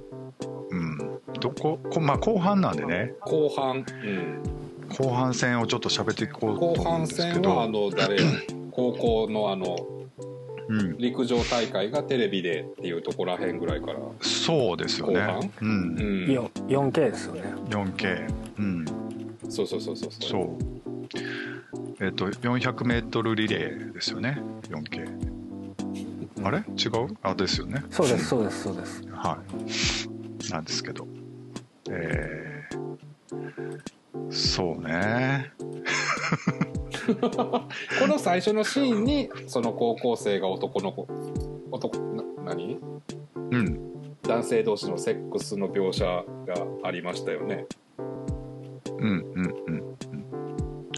[0.70, 0.98] うん。
[1.40, 3.14] どここまあ後半なんでね。
[3.20, 4.42] 後半、うん、
[4.98, 8.18] 後半戦をちょっと喋っていこうと後思うん半ですけ戦はあど、の誰
[8.70, 9.76] 高校のあの
[10.68, 15.18] うん、陸上大会がテレビでっていうところらへんぐらいから、そうですよね。
[15.20, 15.40] 後半？
[15.40, 16.26] ううん。
[16.26, 17.42] ん、4 4K ですよね。
[17.70, 18.84] 4K うん。
[19.48, 20.58] そうそうそうそうそう。
[22.00, 24.40] えっ、と 400m リレーですよね。
[24.68, 26.58] 4K あれ？
[26.58, 27.16] 違う？
[27.22, 27.82] あですよね。
[27.90, 29.02] そうですそうですそうです。
[29.10, 29.38] は
[30.48, 30.50] い。
[30.52, 31.04] なんですけど。
[31.90, 33.80] えー、
[34.30, 35.52] そうね。
[37.20, 37.62] こ
[38.06, 41.08] の最初のシーンにその高校生が男の子
[41.70, 42.78] 男な何？
[43.50, 43.80] うん。
[44.22, 46.24] 男性同士のセックスの描写が
[46.84, 47.66] ありましたよね。
[48.98, 49.96] うんうんうんうん。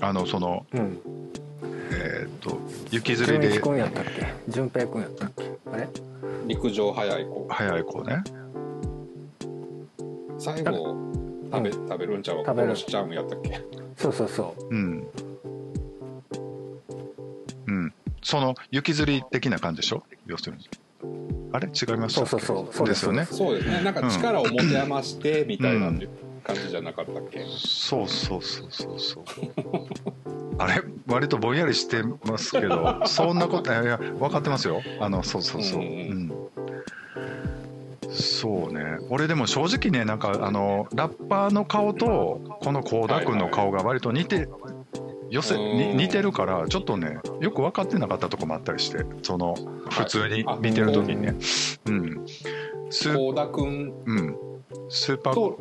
[0.01, 0.99] あのそのうん。
[1.93, 2.59] えーっと
[2.91, 3.61] 雪吊りで。
[3.61, 4.27] 君やったっけ？
[4.49, 5.45] 純平君やったっけ？
[5.73, 5.89] あれ？
[6.47, 7.47] 陸上早い子。
[7.49, 8.25] 早い子ね。
[10.39, 10.97] 最後
[11.53, 12.39] 食べ,、食べるんちゃう？
[12.45, 12.69] 食べる。
[12.71, 13.61] 殺しちゃうんやったっけ？
[13.97, 14.75] そうそうそう。
[14.75, 15.07] ん。
[17.67, 17.95] うん。
[18.23, 20.03] その雪吊り的な感じでしょ？
[20.27, 20.69] 要するに。
[21.53, 21.69] あれ？
[21.69, 22.75] 違いましたっけそうそうそう。
[22.75, 23.07] そうです。
[23.07, 23.27] よね。
[23.27, 23.83] そうですね。
[23.83, 26.09] なんか力を持て余してみたいなうん
[26.45, 29.25] 感じじゃなかったっけ、そうそうそうそうそう。
[30.59, 30.83] あれ？
[31.07, 33.07] 割とぼんやりしてますけど。
[33.07, 34.81] そんなこといやいや分かってますよ。
[35.01, 36.32] あのそうそうそう、ううんん
[38.13, 38.99] そうね。
[39.09, 44.49] 俺でも正直ねなんかあのラッパーの顔とこの倖田君の顔が割と似て、
[45.31, 49.55] 寄せ似てるからちょっとねよく分かってなかったとこもあったりしてその
[49.91, 51.35] 普通に見てる時にね、
[51.87, 52.27] うん。
[52.91, 53.93] スー倖田君。
[54.05, 54.37] うん。
[54.91, 55.59] スーパーと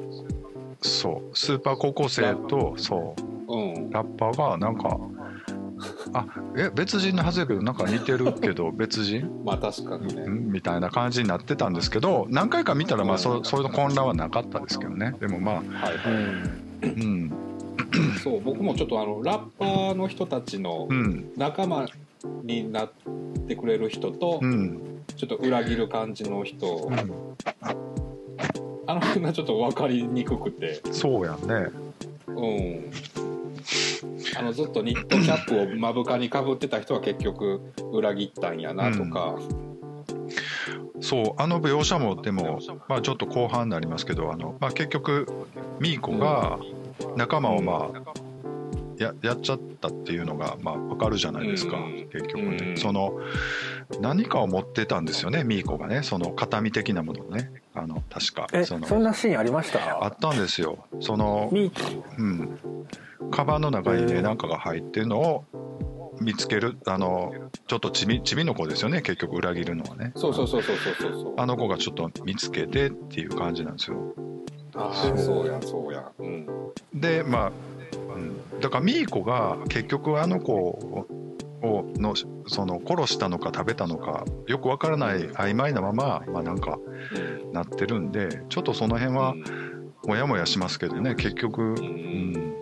[0.81, 1.37] そう。
[1.37, 3.15] スーパー高校生とそ
[3.47, 3.53] う。
[3.53, 3.89] うん。
[3.91, 4.97] ラッパーがなんか
[6.13, 6.26] あ
[6.58, 9.43] え別人のはずやけどなんか似てるけど 別人？
[9.45, 15.15] まあ確かにね、んみたいな感じになってたんですけど何回か見たらまあそそういう混乱はなかったですけどね。
[15.19, 17.32] でもまあはいはい、ううんうん。
[18.24, 21.32] そう僕もちょっとあのラッパーの人たちのうん。
[21.38, 21.88] 仲間
[22.43, 22.91] になっ
[23.47, 25.04] てくれる人と、うん。
[25.15, 26.95] ちょっと裏切る感じの人、うん。
[28.88, 30.82] あの辺がちょっと分かりにくくて。
[30.91, 31.69] そうやね。
[32.28, 32.91] うん
[34.38, 39.36] あのずっとニットキャップを目深にかぶってた人は結局裏切ったんやなとか、
[41.02, 45.28] そうあの描写もでも、まあ、ちょっと後半になりますけどあの、まあ、結局
[45.80, 46.60] ミーコが
[47.17, 48.30] 仲間をまあ
[49.03, 52.09] ややっちゃったっていうのがまあ分かるじゃないですか、うん。
[52.11, 52.77] 結局ね、うん。
[52.77, 53.19] その
[53.99, 56.03] 何かを持ってたんですよねミーコがね。
[56.03, 57.51] その形見的なものをね。
[57.73, 60.03] あの確かえそのそんなシーンありました？
[60.03, 60.85] あったんですよ。
[60.99, 61.71] そのミ
[62.17, 62.59] うん。
[63.31, 65.45] カバンの中にね何かが入ってるのを
[66.19, 67.33] 見つけるあの
[67.67, 70.11] ちょっとちびちびの子ですよね結局裏切るのはね。
[70.15, 71.11] そうそうそうそうそうそう。
[71.11, 73.97] そうあの子がちょっと見つけてっていう感じなんですよ。
[74.75, 76.11] ああそうやそうや。
[76.19, 76.47] うん。
[76.93, 77.51] でまあ、
[77.93, 81.06] うん、だからミーコが結局あの子を
[81.95, 82.15] の
[82.47, 86.80] その殺したのか食べたのかよくわからない曖昧なまま、まあ、なんか
[87.13, 89.36] うんなってるんでちょっとその辺は
[90.06, 92.34] モヤモヤしますけどね結局、ううん。
[92.34, 92.54] ん、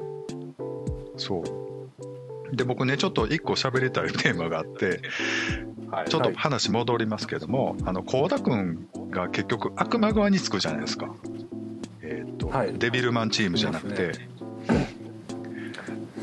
[1.18, 2.56] そう。
[2.56, 5.02] で僕ねちょっと一個喋りたい テーマがあって
[5.90, 6.10] はい。
[6.10, 11.14] ちょっと話戻りますけども、あの倖田君が結局悪魔側につくじゃないですか、
[12.02, 12.74] えーとはい。
[12.78, 14.12] デビルマンチームじゃなくて、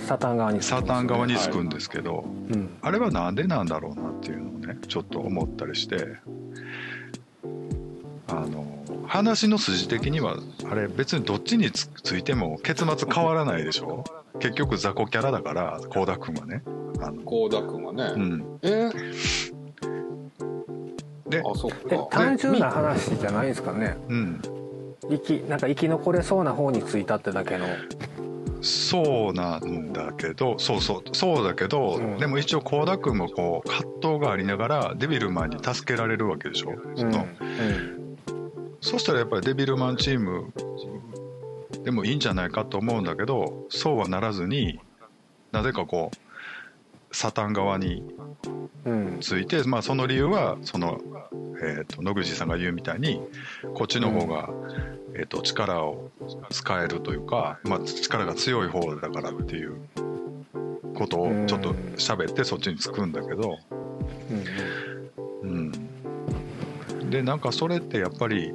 [0.07, 2.77] サタン側にサタン側につくんですけど、うん。
[2.81, 6.17] あれはなんでなんだろうなっていうのをねちょっと思ったりして
[8.29, 10.37] あの話の筋的には
[10.71, 14.05] あれ別にどっちにつついても結末変わらないでしょ？
[14.39, 16.63] 結局雑魚キャラだから倖田君はね。
[17.01, 18.91] あの、倖田君はね、うん、え？
[21.29, 23.97] であそっえか単純な話じゃないですかね。
[24.09, 24.41] うん。
[25.09, 27.67] 生きなんか生き残れそうな方についたってだけの
[28.63, 32.19] そうなんだけどそうそうそうだけど、うん。
[32.19, 36.75] でも一応倖田君もこう葛藤がありながらデビルマンに助けられるわけでしょ？
[36.97, 38.19] その、うん。
[38.81, 40.53] そしたらやっぱりデビルマンチーム
[41.85, 44.81] でもいいんじゃないかと思うんだけどそうはならずに
[45.53, 46.17] なぜかこう
[47.13, 48.05] サタン側に
[48.87, 49.19] うん。
[49.21, 51.01] ついて、まあ、その理由はその、
[51.61, 53.21] えー、と野口さんが言うみたいに
[53.75, 54.49] こっちの方が、
[55.15, 56.11] えー、と力を
[56.51, 59.77] 使えるというか、まあ、力が強い方だからっていう
[60.95, 63.59] ことをちょっと喋ってそっちにつくんだけど、
[65.43, 65.73] うん
[67.01, 68.55] うん、でなんかそれってやっぱり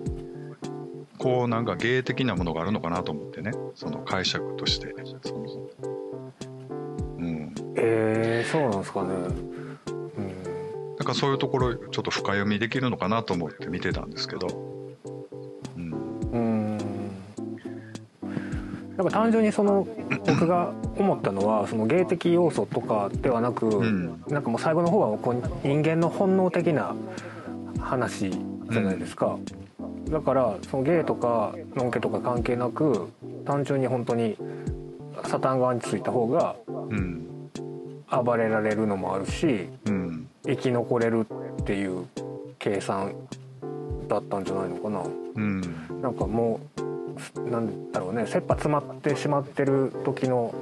[1.18, 3.52] こうなんか芸的なものがあるのかなと思ってね。
[3.76, 4.96] その解釈として。
[5.24, 5.42] その
[5.84, 6.01] うん
[7.76, 9.10] えー、そうなんですかね。
[9.10, 10.44] うん。
[10.98, 14.48] なんかそういうところちょっと深読みできるのかなと思って見てたんですけど、
[15.76, 15.92] うん、
[16.32, 16.78] うん
[18.98, 19.88] なんか単純にその
[20.28, 24.22] 僕が思ったのはその芸的要素とかではなく、ん。
[24.28, 26.96] なんかもう最後の方はこう人間の本能的な
[27.80, 29.40] 話じゃないですか、
[30.10, 33.10] だからその芸とかのんけとか関係なく
[33.46, 34.38] 単純に本当に
[35.26, 37.31] サタン側についた方がうん
[38.12, 40.28] 暴れられるのもあるしうん。
[40.46, 41.26] 生き残れる
[41.62, 42.06] っていう
[42.60, 43.14] 計算
[44.08, 45.04] だったんじゃないのかな。
[45.36, 45.62] うん。
[46.02, 46.60] なんかも
[47.36, 50.54] うなんだろうね切羽詰まってしまってる時の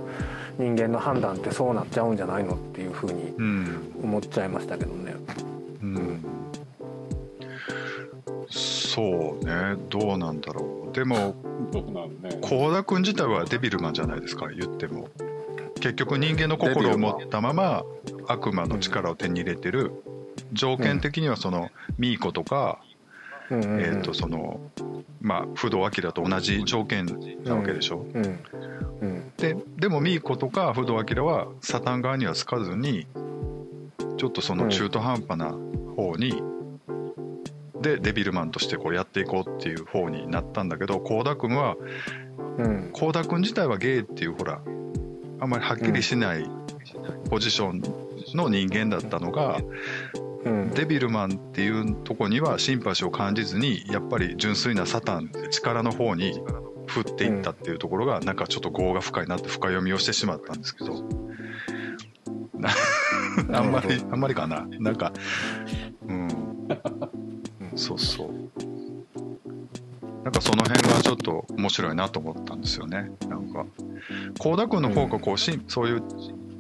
[0.58, 3.94] 人間の判断ってそうなっちゃうんじゃないのっていうふうにうん。
[4.04, 5.16] 思っちゃいましたけどね。
[5.82, 6.26] うん。
[8.50, 9.76] そうね。
[9.90, 10.96] どうなんだろう。
[10.96, 11.36] でも
[11.72, 12.30] どうなんね。
[12.42, 15.08] 倖田君自体はデビルマンじゃないですか言っても
[15.80, 17.84] 結局人間の心を持ったまま
[18.28, 20.04] 悪魔の力を手に入れてる。
[20.54, 22.80] 条件的にはそのミーコとか、
[23.52, 24.60] えー、とその
[25.22, 27.06] まあ不動明と同じ条件
[27.44, 28.06] なわけでしょ、
[29.38, 33.06] ででもミーコとか不動明はサタン側にはつかずに
[34.18, 35.52] ちょっとその中途半端な
[35.96, 36.42] 方に、
[37.82, 41.76] でデビルマンとしてこうやっていこうっていう方になったんだけど倖田君は
[42.58, 42.92] うん。
[42.94, 44.62] 倖田君自体はゲイっていうほら
[45.40, 46.46] あんまりはっきりしない
[47.30, 47.82] ポジション
[48.36, 49.62] の人間だったのが、
[50.46, 50.70] うん。
[50.72, 56.42] デビルマンっていうとこにはシンパシーを感じずにやっぱり純粋なサタン力の方に
[56.88, 61.04] 振っていったっていうところがなんかちょっと業が深いなって深読みをしてしまったんですけど。
[62.58, 62.70] な
[63.58, 64.68] あんまりあんまりかな。
[64.80, 65.14] なんか。
[66.08, 66.28] うん。
[67.76, 68.59] そうそう
[70.24, 73.12] なんかその辺がちょっと面白いなと思ったんですよね。
[73.28, 73.66] なんか
[74.40, 76.04] 倖田君の方がこうしそういう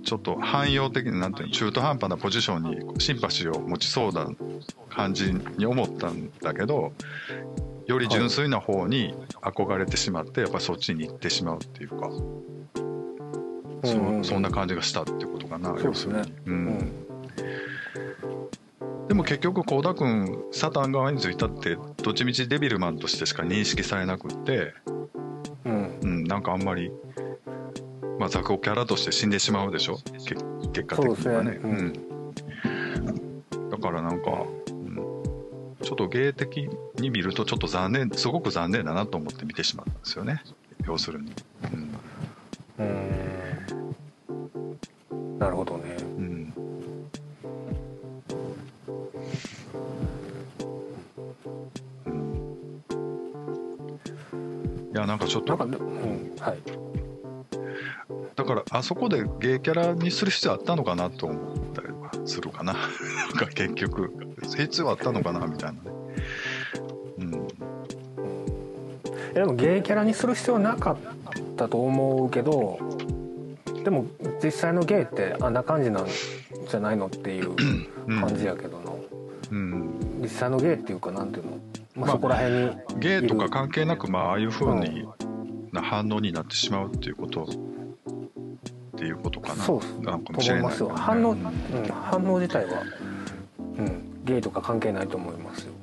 [0.03, 4.29] ちょっと汎用的ななんていうの中途半端なポジションにシンパシーを持ちそうな
[4.89, 6.93] 感じに思ったんだけど
[7.85, 12.11] より純粋な方に憧れてしまってやっぱりそっちに行ってしまうっていうか、
[13.83, 14.23] そうんうん。
[14.23, 16.91] そんな感じがしたってことかな、要するに、ううんん
[19.09, 24.75] でも結局倖田君サタン側についたってどっちみちデビルマンとしてしか認識されなくって、
[25.65, 25.99] うん。
[25.99, 26.91] うん、なんかあんまり、
[28.19, 29.97] まあ、雑魚キャラとして死んでしまうでしょ？
[30.27, 31.59] け結果的にはね。
[31.59, 31.93] そうね。
[33.51, 34.95] うん、だからなんか、うん、
[35.81, 36.69] ちょっと芸的
[36.99, 40.43] に見るとちょっと残念すごく残念だなと思って見てしまったんですよね。
[40.85, 41.33] 要するに、
[42.77, 42.85] うん。
[42.85, 42.89] う
[45.23, 45.39] ん。
[45.39, 45.97] なるほどね。
[45.99, 46.38] うんうん
[54.93, 55.53] いやなんかちょっと。
[55.55, 56.59] うんはい。
[58.35, 62.73] だからあそこでゲイキャラにする必要あったのかなと思ったりはするかな。
[62.73, 62.83] なん
[63.33, 64.13] か結局。
[64.41, 65.89] 必要あったのかなみたいなね。
[67.19, 67.47] うん。
[69.31, 70.97] えでもゲイキャラにする必要なかっ
[71.55, 72.79] たと思うけど
[73.83, 74.05] でも
[74.43, 77.51] 実際のゲイってあんな感じなんじゃないのっていう
[78.07, 78.91] うん感じやけどな、
[79.51, 80.19] うん。
[80.21, 81.48] 実際のゲイっていうかなんていうの、
[81.99, 85.07] まあ、まあそこら辺にゲイとか関係なくまあああいう風に
[85.71, 87.47] な反応になってしまうっていうことっ
[88.97, 89.63] ていうことかな。
[89.63, 90.63] そうなのかともしれない。
[90.63, 90.89] 思いますよ。
[90.89, 91.43] 反応、うん、
[91.87, 92.83] 反応自体は、
[93.77, 95.73] うん、ゲイとか関係ないと思いますよ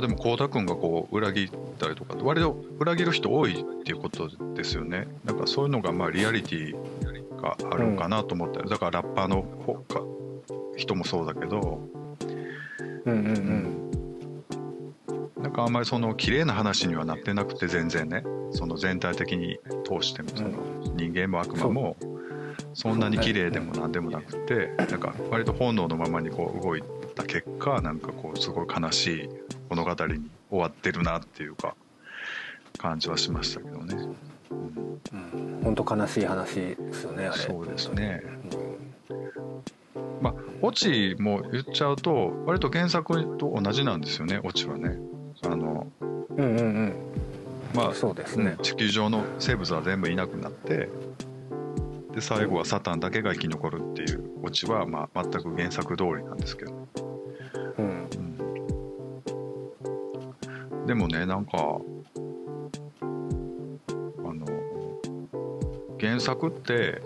[0.00, 5.06] あでも倖田君がこう裏切ったりとか割と裏切る人多いっていうことですよね。
[5.24, 10.02] なんかそういうのがまあリアリティがあるんかなと思ったり、だからラッパーの方か
[10.76, 11.80] 人もそうだけど。
[13.06, 13.90] うんうんうん。
[15.42, 18.24] なんかあんまりその綺麗な話にはなってなくて全然ね。
[18.52, 20.50] その全体的に通してもその
[20.96, 21.96] 人間も悪魔も
[22.74, 24.70] そんなに綺麗でも何でもなくて。
[24.76, 26.82] なんか割と本能のままにこう動い
[27.14, 29.28] た結果なんかこうすごい悲しい
[29.70, 29.96] 物語に
[30.50, 31.74] 終わってるなっていうか
[32.78, 33.96] 感じはしましたけどね。
[34.50, 35.60] うん。
[35.62, 37.38] 本当悲しい話ですよねあれ。
[37.38, 38.22] そうですね。
[39.10, 40.20] うん。
[40.20, 44.98] まあオチも言っちゃうと割と原作と同じなんですよねオチはね。
[45.44, 46.94] あのうんうんうん。
[47.74, 48.56] まあそうですね。
[48.58, 50.88] うん地球上の生物は全部いなくなって
[52.12, 56.88] で最後はサタンだけが生き残るっていうオチは、まあ、全く原作通りなんですけど、
[60.90, 61.80] でもねなんかあ
[64.34, 64.44] の
[66.00, 67.00] 原作って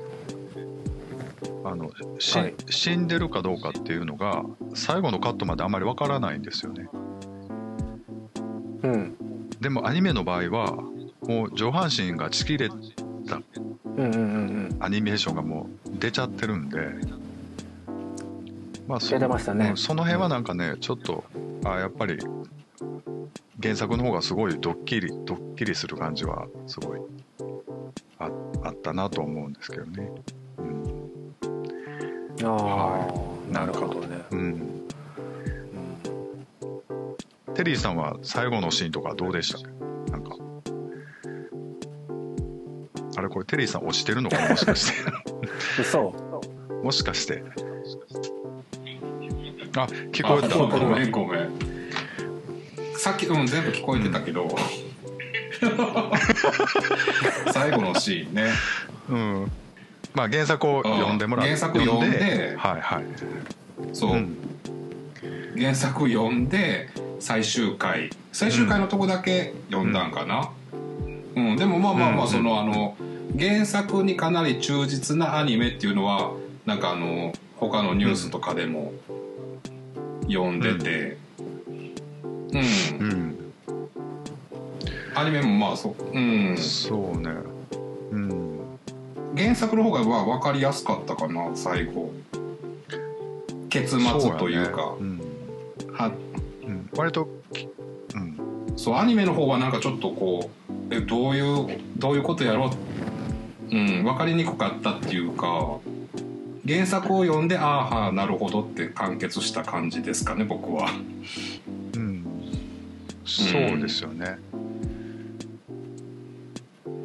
[1.63, 2.55] あのし、はい。
[2.71, 4.43] 死んでるかどうかっていうのが
[4.73, 6.89] 最後のカットまであまりわからないんですよね。
[8.85, 9.17] うん。
[9.61, 10.79] でもアニメの場合は
[11.21, 12.77] もう上半身がちぎれた
[14.81, 16.79] アニメーションがもう出ちゃってるんで、
[18.89, 21.25] まあ、そその辺はなんかね、ちょっと
[21.67, 22.19] あやっぱり
[23.65, 27.01] 原作の方がすごいドッキリドッキリする感じはすごい
[28.19, 28.31] あ
[28.63, 30.11] あったなと思うんですけどね。
[32.43, 34.19] ああ、はなるほどね。
[34.33, 34.43] うんう
[37.53, 37.55] ん。
[37.55, 39.61] テリーさんは最後のシーンとかどうでした？
[40.13, 40.37] なんか。
[43.17, 44.51] あれこれテリーさん落ちてるのかな？
[44.51, 44.99] もしかして。
[45.81, 46.13] 嘘。
[46.85, 47.43] もしかして。
[49.75, 50.55] あ聞こえた。
[50.55, 51.74] あごめんごめん
[53.05, 54.49] さっきうん全部聞こえてたけど。
[57.53, 58.47] 最後のシーンね。
[59.11, 59.53] うん。
[60.15, 63.05] まあ原作を読んでもらって原作読んではいはい。
[63.93, 64.39] そう、うん。
[65.55, 66.89] 原作読んで
[67.21, 68.09] 最終回。
[68.33, 70.49] 最終回のとこだけ読んだんかな。
[71.37, 72.97] うん、でもまあまあまあうんその、あの
[73.39, 76.33] 原作にかなり忠実なアニメっていうのは
[76.65, 78.95] なんかあの他のニュースとかでも
[80.27, 81.23] 読んでて
[82.55, 83.37] うん、うん。
[85.15, 85.95] アニメもまあそう。
[86.13, 86.57] うん。
[86.57, 87.31] そうね。
[88.13, 88.61] うん。
[89.37, 92.13] 原作の方がまあ分かりやすかったかな最後。
[93.69, 94.97] 結末というか。
[95.01, 95.21] ね。
[95.93, 96.13] は
[96.63, 96.69] うん。
[96.69, 97.69] うん、割とき
[98.15, 98.73] うん。
[98.77, 102.71] そうアニメの方はなんかちょっとこうえどういうどういうことやろ
[103.71, 105.79] う、うん、分かりにくかったっていうか
[106.67, 110.91] 原作を読んでああはあなるほどって完結した感じですかね僕は。
[110.91, 111.15] うん
[113.25, 114.39] そうですよね。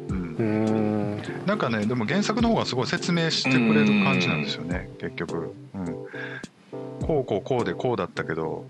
[0.08, 0.34] うん。
[0.34, 1.00] うーん。
[1.46, 5.86] なんかねでも原作の方がすごい説明してくれる感じなんですよね結局、うん、
[7.00, 8.66] こうこうこうでこうだったけど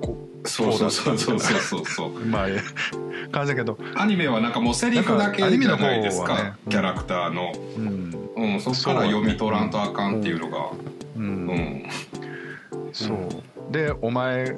[0.00, 1.60] こそうそうそうそうそう。
[1.60, 2.60] そうそううまあえ
[3.30, 8.30] 感じだけど、アニメはなんかもうセリフだけじゃないですか、かねキャラクターの、うん。
[8.36, 10.70] うん、そっから読み取らんとあかんっていうのが。
[11.16, 11.46] ううん。
[11.46, 11.88] ん、
[12.92, 13.72] そう。
[13.72, 14.54] でお前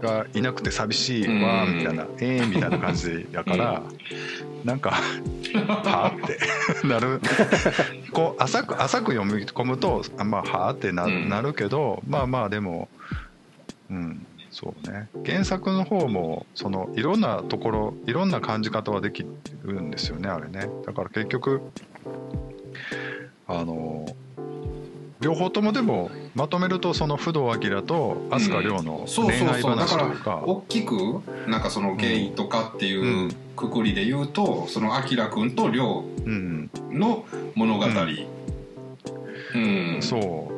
[0.00, 1.78] がいなくて寂しいわうん。
[1.78, 3.82] みたいなええみたいな感じやから、
[4.64, 4.90] なんか
[5.54, 6.38] はあって
[6.86, 7.20] なる。
[8.12, 11.28] こう浅く浅く読み込むとあまあはあってな,、うん。
[11.28, 12.88] なるけどまあまあでも
[13.90, 15.08] うんそうね。
[15.24, 19.24] 原作の方もそのいろんなところいろんな感じ方はでき
[19.62, 20.68] るんですよねあれね。
[20.86, 21.60] だから結局
[23.46, 24.06] あの
[25.20, 29.76] 両方ともでもまとめるとその不動明と飛鳥涼のそう恋愛そうそう。
[29.76, 30.94] だか話とか,、ら大きく
[31.48, 33.36] なんかそのゲイとかっていううん。
[33.58, 39.98] くくりで言うと、そのあきらくんとりょうん、うの物語、うん。
[40.00, 40.52] そ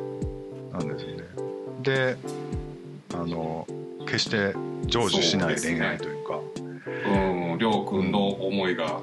[0.71, 1.23] うなんですよね。
[1.81, 2.15] で
[3.15, 3.65] あの
[4.05, 4.53] 決して
[4.87, 6.39] 成就しない恋愛というか。
[7.03, 9.01] うん、りょうくんの思いが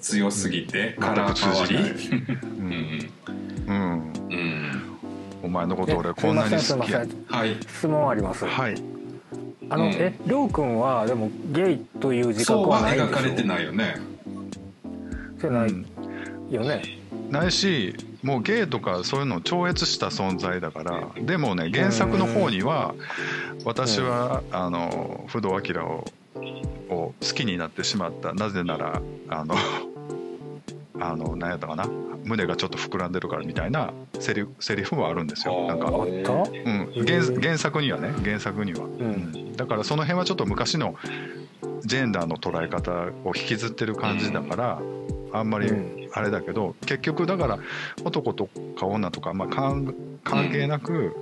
[0.00, 3.10] 強すぎて、カラー変わ全く通じり、うん、
[5.52, 7.04] 前のこと俺えこんなに好きや。
[7.28, 7.56] はい。
[7.60, 8.74] 質問あります、はい。
[9.70, 9.90] あの、うん。
[9.92, 13.96] えりょうくんはでもゲイという自覚そうははないんでしょ描かれてないよね。
[15.38, 15.86] じゃないうん。
[16.50, 16.82] よね、
[17.30, 22.94] ないしもうゲイとかそういうのを超越した存在だからでもね原作の方には
[23.64, 26.04] 私はあの不動明を
[26.90, 28.34] を好きになってしまった。
[28.34, 29.00] なぜなら
[29.30, 29.54] あの
[31.00, 31.86] あの何やったかな。
[32.24, 35.66] 胸がちょっと膨らんでるからみたいなセリセリフはあるんですよ。
[35.66, 36.32] なんか、あった？
[36.32, 39.52] うん、原原作にはね原作には、うん。
[39.56, 40.94] だからその辺はちょっと昔の
[41.84, 42.92] ジェンダーの捉え方
[43.28, 44.82] を引きずってる感じだから、
[45.32, 46.08] あんまりうん。
[46.14, 47.58] あれだけど結局だから
[48.04, 51.16] 男とか女とか、まあ、関関係なく、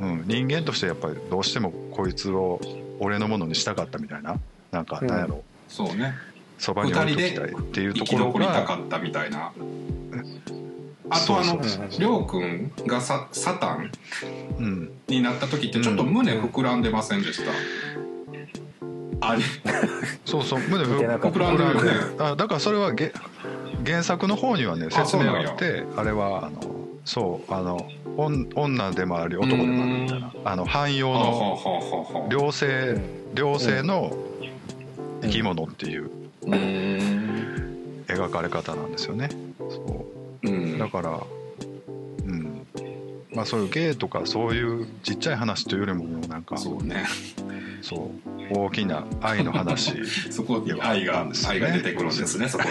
[0.00, 0.24] うん。
[0.26, 2.60] 人間としてやっぱりどうしてもこいつを
[2.98, 4.40] 俺のものにしたかったみたいな。
[4.72, 5.06] なんかうん。
[5.06, 5.44] なんやろ。
[5.68, 6.14] そうね
[6.58, 9.52] そば、に置いときたいっていう生きところ残りたかがったみたいな。
[11.10, 11.60] あとあの
[11.98, 13.92] りょうくんがササタン
[14.58, 17.52] うん、になった時ってちょっと胸膨らんでませんでした、
[19.28, 19.42] あれ？
[20.24, 20.60] そうそう。
[20.60, 21.90] 胸膨らんでるよね。
[22.18, 23.12] あだからそれはげ
[23.84, 26.60] 原作の方にはねあ説明があってあれはあの
[27.04, 27.86] そうあの
[28.16, 32.98] 女女でもあり男でもあるみたいなあの汎用の両性
[33.34, 34.16] 両性の
[35.22, 36.10] 生き物っていう
[36.46, 38.92] 描かれ方なん。
[38.92, 39.28] ですよね
[39.58, 40.06] そ
[40.42, 40.78] うん。
[40.78, 41.20] だから
[42.26, 42.66] うん。
[43.32, 46.42] まあそういう芸とかそういうちっちゃい話というよりももうなん。
[46.42, 47.04] かそうね
[47.82, 48.10] そう
[48.52, 52.16] 大きな愛の話そこに愛が、愛が出てくるん。
[52.16, 52.70] ですねそこで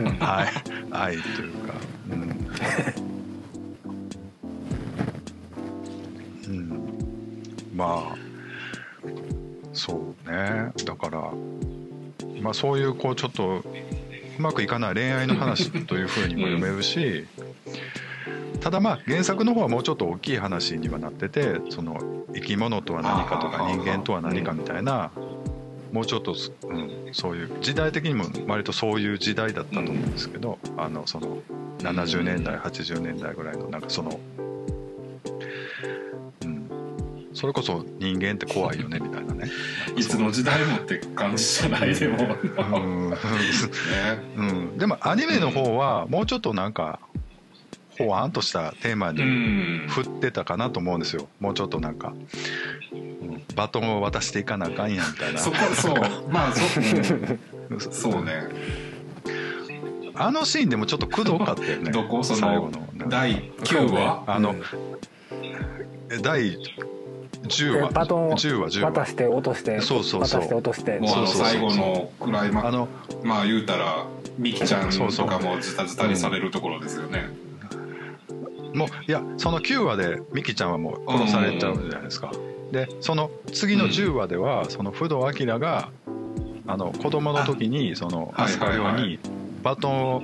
[0.00, 0.16] うん。
[0.20, 0.48] 愛
[0.90, 1.74] 愛というか
[2.10, 2.22] うん、
[6.48, 6.88] うん、
[7.76, 8.16] まあ
[9.72, 11.30] そうねだから
[12.40, 13.64] まあそういうこうちょっとう
[14.42, 17.26] まくいかない恋愛の話というふうにも読めるし、
[18.60, 25.10] ただまあ原作の方はもうちょっと大きい話にはなっててその生き物とは何かとか人間とは何かみたいな
[25.92, 31.38] もうちょっとす、うん、そういう時代的にも割とそういう時代だったと思うんですけど、あのその
[31.78, 34.49] 70年代80年代ぐらいのなんかその、うん、
[37.40, 39.50] それこそ人間って怖いよね みたいなね。
[39.96, 42.36] いつの時代もって感じじゃないでも、ね
[42.66, 43.10] うん。
[44.36, 47.00] うん、 でもアニメの方はもうちょっとなんか
[47.98, 49.88] ほわんとしたテーマうにん。
[49.88, 51.28] 振ってたかなと思うんですよ。
[51.40, 52.12] もうちょっとなんか、
[52.92, 53.42] うん。
[53.56, 55.38] バトンを渡していかなあかんやんみたいな。
[55.38, 55.94] そこそう。
[56.28, 56.62] まあそ,、
[57.70, 58.32] うん、そうね。
[60.14, 61.90] あのシーンでもちょっとくどかったよね。
[61.90, 62.22] どこ？
[62.22, 62.86] その最後の。
[63.08, 64.24] 第9話？
[64.26, 64.62] あの、うん。
[66.12, 66.58] え第
[67.50, 70.40] 10話でバトンを10話10話渡して落としてそうそうそう。
[70.40, 70.98] 渡して落として。
[70.98, 72.88] もうあの最後のクライマックあの
[73.22, 74.06] まあ言うたら
[74.38, 75.26] ミキちゃんそうそう。
[75.26, 77.28] とかもズタズタにされるところですよね、
[78.74, 82.32] もういやその9話でミキちゃんはもう殺されちゃうじゃないですか、
[82.72, 85.90] でその次の10話では、その不動明が
[86.66, 88.94] あの子供の時にそのあ飛鳥亮はい。
[88.94, 89.18] はいはに
[89.62, 90.22] バトンを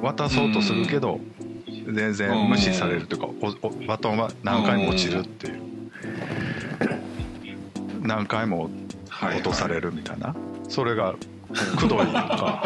[0.00, 1.20] 渡そうとするけど、
[1.66, 3.26] 全然無視されるというか、
[3.62, 5.60] おおバトンは何回も落ちるっていう、
[8.08, 8.70] 何回も
[9.10, 10.34] はい落とされるみたいな、
[10.68, 11.14] それが
[11.76, 12.64] くどいとか。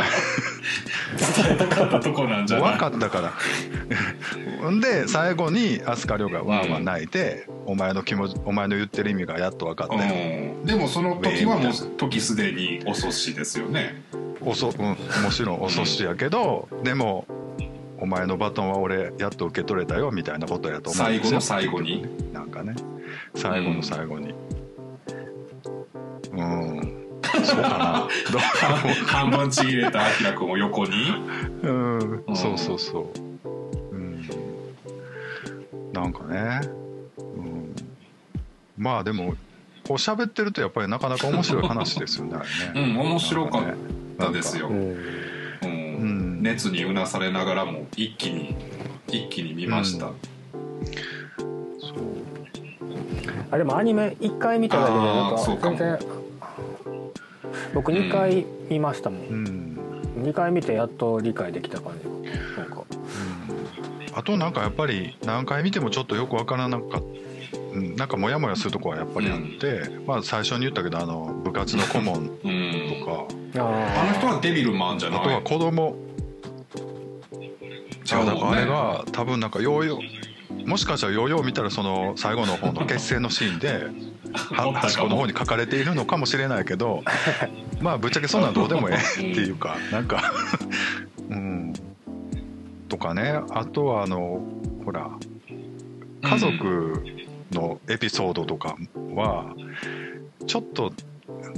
[1.45, 2.73] 伝えたかったとこなんじゃない？
[2.73, 3.33] 分かったか
[4.63, 4.71] ら。
[4.71, 10.01] んで最後に飛鳥亮がわーわー泣いて、お前の気持ちお前の言ってる意味がやっと分かったよ、
[10.61, 14.03] うん、でもその時はもう時すでに遅しですよね。
[14.41, 14.97] おそうん、も
[15.31, 17.27] ちろん遅しやけど、でも
[17.99, 21.07] お前のバトンは俺やっと受け取れたよみたいなことやと思う。
[21.07, 22.07] 最後の最後に？
[22.33, 22.75] なんかね。
[23.35, 24.35] 最後の最後に
[26.33, 28.09] うん、そうかな。
[28.33, 28.39] ど
[29.07, 30.91] 半分ちぎれたアキラ君を横に？
[31.63, 32.25] ううん。
[32.27, 32.37] うん。
[32.37, 33.13] そうそうそ
[33.45, 33.95] う。
[33.95, 34.29] うん。
[35.93, 36.61] なんかね、
[37.19, 37.75] うん、
[38.79, 39.35] まあでも
[39.87, 42.43] こう喋ってるとやっぱりなかなか面白い話ですよねあ
[42.75, 43.65] うん面白かっ
[44.19, 44.97] たですよ、うん
[45.63, 46.39] うん。
[46.39, 46.43] ん。
[46.43, 48.57] 熱にうなされながらも一気に
[49.09, 50.15] 一気に見ました、うん
[53.53, 55.99] あでもアニメ1回見ただけでなんか全然。
[57.75, 59.79] 僕2回見ましたもん、うん。
[60.23, 62.09] 2回見てやっと理解できた感じ。
[62.57, 62.83] なんか。
[64.11, 64.19] うん。
[64.19, 66.99] あとなんかやっぱり何回見てもちょっとよくわからなかった。
[66.99, 72.31] うんなんかモヤモヤするとこはやっぱりあって、まあ最初に言ったけどあの部活の顧問うん。
[73.01, 75.21] とか、あの人あはデビルマンじゃない。
[75.21, 75.95] あとは子供。
[78.05, 78.35] ちゃうもんね。
[78.35, 80.22] だからあれが多分なんかヨーヨー
[80.67, 83.87] もしかしたらヨーヨー見たらその最後の方の結成のシーンで
[84.33, 87.03] 端っこの方に書かれているのかもしれないけど
[87.81, 90.33] まあぶっちゃけそんなんどうでもええっていうか なんか
[91.31, 91.73] うん。
[92.89, 93.41] とかね。
[93.51, 94.41] あとはあの
[94.85, 95.11] ほら
[96.23, 97.03] 家族
[97.51, 98.77] のエピソードとか
[99.15, 99.47] は
[100.47, 100.93] ちょっと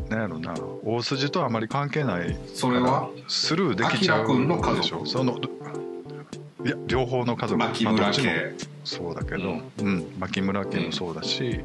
[0.08, 3.08] なんやろな大筋とはあまり関係ないそれは？
[3.28, 4.26] スルーできちゃう
[4.76, 5.04] でしょ？
[5.06, 5.38] その
[6.64, 8.12] いや両方の家族牧村まあ
[8.84, 9.96] そうだけど、ううん。
[9.98, 11.60] ん牧村家もそうだし、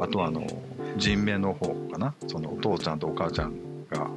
[0.00, 0.46] あとはあの
[0.96, 2.14] 人命の方かな。
[2.26, 3.54] そのお父ちゃんとお母ちゃん
[3.90, 4.08] が、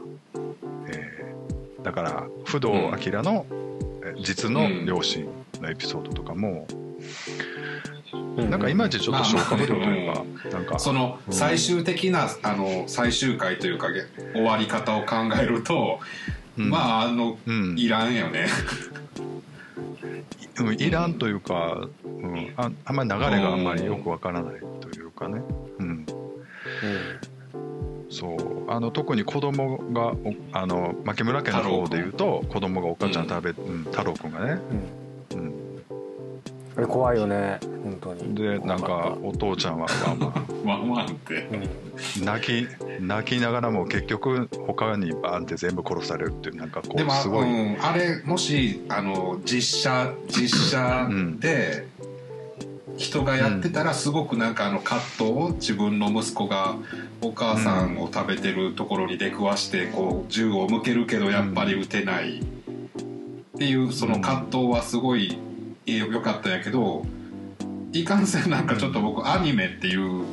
[0.87, 2.89] えーだから不動明
[3.23, 3.45] の、
[4.03, 5.25] えー実の両親
[5.61, 14.01] のエピソードとかも、ーなんかいまいちちょっと消化不良というか、なんかその最終的なあの最終回というかげ
[14.33, 15.99] 終わり方を考えると、
[16.57, 16.69] うん。
[16.69, 17.79] まああのうん。
[17.79, 18.47] いらんよね。
[19.17, 19.41] う ん
[20.77, 25.41] いらんというか、うん、ああんまり流れがあんまりよくわからないというかね、
[25.79, 26.05] うん、
[28.09, 33.83] そうあの特に子供がおあの牧村家の方でいうと子供がお母ちゃん食べ、うん。
[33.83, 34.61] 太郎くんがね、
[36.81, 37.59] れ怖いよね。
[37.83, 38.35] 本当に。
[38.35, 42.67] でなんかお父ちゃんはまあまあワンワンってうん泣き
[42.99, 51.09] 泣きながらも結局他にバーンって全部殺されるっていうなんかこでもうすごい、うん、あれもしあの実写実写
[51.39, 51.87] で
[52.97, 56.75] 人がやってたらすごくなんかあの葛藤を自分の息子が
[57.21, 62.43] お母さんを食べてるところに出くわしてこう銃を向けるけどやっぱり撃てないっ
[63.57, 65.37] ていうその葛藤はすごい
[65.97, 67.05] 良かったんやけど
[67.93, 70.23] いかんせんなんかちょっと僕アニメっていう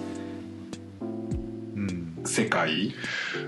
[1.75, 2.95] うん、世界？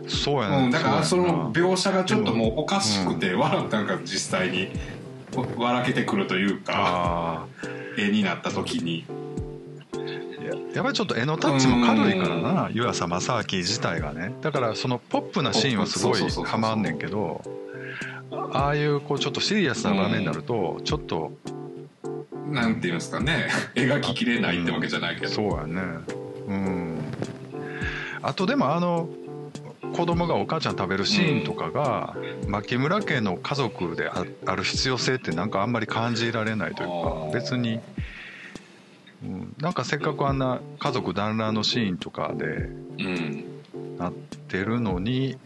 [0.08, 4.68] そうやね、うん、だからその描写がちょっともうおかしくて、わなんか実際に
[5.36, 7.46] わ笑けてくるというかあ
[7.98, 9.04] 絵になった時に。
[9.08, 9.12] あ
[10.42, 14.32] ややっぱりちょっと絵のタッチも軽いからな湯浅正明自体がね。
[14.40, 17.42] だからそのポップなシーンはすごいそうそうそうそうハマんねんけど
[18.52, 21.32] ああいうこうちょっとシリアスな場面になるとちょっと
[22.50, 23.48] なんていうんですかね。
[23.74, 25.82] 描ききれないってわけじゃないけど、そうやね。
[26.48, 26.98] うん。
[28.22, 29.08] あとでもあの
[29.94, 37.32] 子供がお母ちゃん食べるシーンとかが、牧村家の家族であある必要性ってなんかあんまり感じられないというあかー。
[37.32, 37.80] 別に、
[39.24, 43.44] うん、なんかせっかくあんな家族団らんのシーンとかでうん
[43.98, 44.12] なっ
[44.48, 45.36] てるのに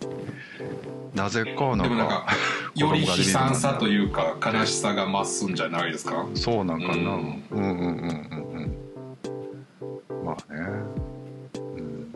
[1.15, 2.27] なぜかなんかでもなんか
[2.75, 6.27] より悲惨さとういうか悲しさが増すんじゃないですか？
[6.35, 7.25] そうなんかな、ううんん、うん。
[7.53, 7.75] うんうんう
[8.61, 8.63] ん
[10.21, 10.27] うん。
[10.27, 10.61] まあね。
[11.77, 12.13] うん。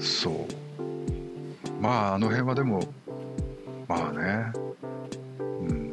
[0.00, 0.34] そう。
[1.82, 2.80] まああの辺はでも
[3.88, 4.52] まあね。
[5.38, 5.92] うん。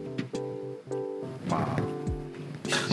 [1.50, 1.80] まあ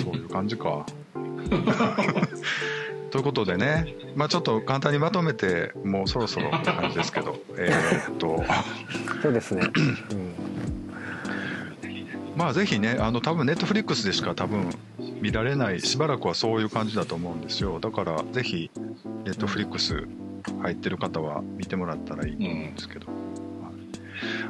[0.03, 0.85] そういう感じか
[3.11, 8.45] ということでねまあちょっと簡単にまとめてもうそろそろって感じですけど えーっと。
[9.23, 9.63] そうですね、
[10.13, 10.35] うん。
[12.37, 14.71] まあぜひねあの多分ネットフリックスでしか多分
[15.21, 17.81] 見られないしばらくはそういう感じだと思うんですよ。
[17.81, 18.71] だからぜひ
[19.25, 20.07] ネットフリックス
[20.63, 23.18] 入ってる方は見てもらったらいいと思うんですけど、はい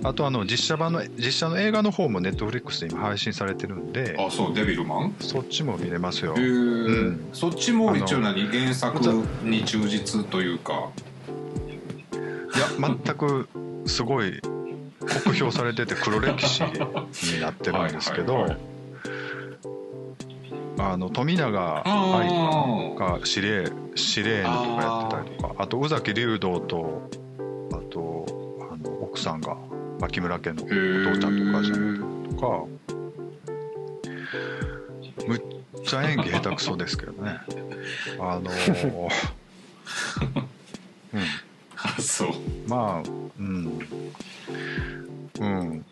[0.02, 5.14] あとあの実写版の実写の映画の方もネットフリックスで今配信されてるんであそうデビルマン？
[5.20, 6.34] そっちも見れますよ。
[6.36, 7.28] へえ、うん。
[7.32, 8.46] そっちも一応何？
[8.46, 8.98] 原作
[9.42, 10.90] に忠実というか。
[12.12, 13.48] いや全く
[13.86, 14.40] すごい
[15.00, 18.58] 酷評されてて黒歴史になってるんですけどはいはいはい
[20.80, 22.28] あの富永愛
[22.96, 27.10] が司令司令とかやってたりとかあと宇崎竜童と
[27.72, 28.24] あと
[28.72, 29.56] あの奥さんが
[30.00, 30.72] 牧村家のお父
[31.20, 31.98] ちゃんとかじゃない
[32.30, 32.66] とか。
[35.26, 35.42] むっ
[35.84, 37.40] ちゃ演技下手くそですけどね。
[38.20, 38.50] あの
[41.14, 41.20] うん。
[41.76, 42.28] あそう。
[42.66, 43.78] まあうん。
[45.40, 45.84] うん。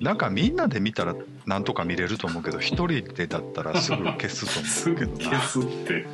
[0.00, 1.14] なんかみんなで見たら
[1.46, 6.06] なんとか見れると思うけど一人でだったらすぐ消すとす思うけどな、 ぐ消すって。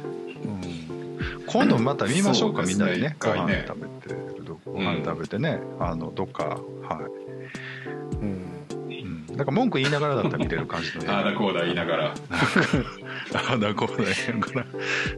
[0.45, 0.88] うん、
[1.53, 3.17] 今度また見ましょうかみんなでね。
[3.19, 4.15] ご飯食べて
[4.65, 8.17] ご飯食べてね、あのどっかはい。
[8.17, 8.45] うん。
[9.29, 12.15] うん、なんか文句言いながらだったら見れる感じの ああだこうだ言いながら。
[13.35, 14.67] ああだこうだ言いながら。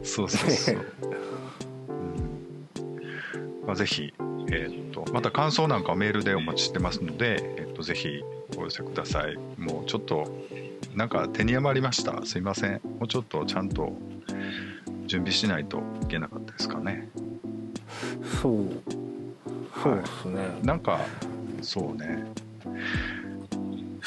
[0.03, 0.83] そうそうそう、うん。
[3.67, 4.13] まあ、ぜひ、
[4.51, 8.23] えーっとまた感想なんかはメールでお待ちしてますので、えーっとぜひ
[8.57, 9.37] お寄せください。
[9.57, 10.27] もうちょっと
[10.95, 12.25] なんか手に余りました。
[12.25, 12.81] すいません。
[12.99, 13.93] もうちょっとちゃんと
[15.11, 17.09] 準備しないといけなかったですかね。
[18.41, 18.69] そう。
[19.83, 21.01] そうですね、なんか
[21.61, 22.31] そうね。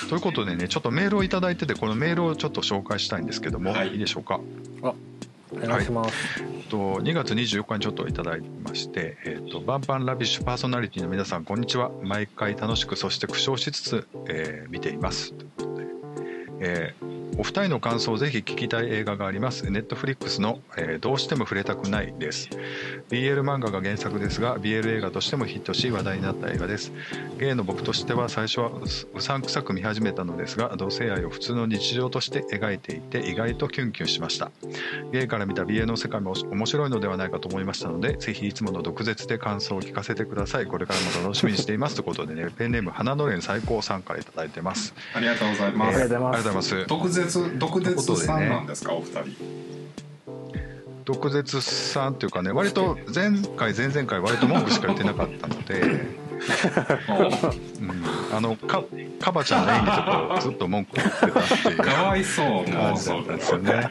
[0.09, 3.91] ということでねちょっとメールを頂いててこのメールをちょっと紹介したいんですけども、はい。
[3.91, 4.41] い、いでしょうか？
[5.53, 11.91] お願いします、えっと2月24日にちょっといただきまして、えっとバンバンラビッシュパーソナリティの皆さんこんにちは。
[12.03, 15.35] 毎回楽しくそして苦笑しつつ、えー見ています。
[15.35, 15.87] ということで、
[16.61, 19.69] えーお二人の感想をぜひ聞きたい映画があります。
[19.71, 22.49] ネットフリックスの、えーどうしても触れたくない」です。
[23.11, 26.93] BL 漫画が原作ですが BL 映画としてもヒットし話題になった映画です。
[27.39, 28.83] ゲイの僕としては最初はう
[29.17, 34.51] うさんくさく見始めたのですが同性愛を普通の日常として描いていて意外とキュンキュンしました。
[35.13, 40.67] ゲイから見た BL の世界も面白いのではないかと思いましたのでぜひいつもの毒舌で感想を聞かせてください。
[40.67, 41.97] これからも楽しみにしています。
[41.97, 44.95] ということでねペンネーム花のれん最高さんからいただいてます。
[45.15, 45.97] ありがとうございあます。
[45.99, 46.87] りがとうごありがとうございます。
[46.87, 48.95] 毒舌毒舌さんなんですか？
[48.95, 49.25] お二人。
[51.05, 55.85] 毒舌さんっていうかね割と前回前々回割と文句しか言ってなかったので、 う
[57.85, 58.03] ん、
[58.35, 58.83] あのか
[59.21, 60.03] カバちゃんの演技と
[60.35, 61.31] かずっと文句言ってたっ
[61.63, 61.77] ていう。
[61.77, 63.91] かわいそうもうそうだですよね。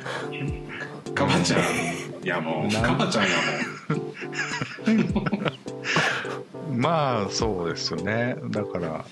[1.13, 1.61] かばちゃん
[2.23, 2.73] いやもう。
[2.73, 2.79] な。
[2.79, 3.29] んかばちゃんや
[6.75, 8.37] まあそうですよね。
[8.49, 9.05] だから、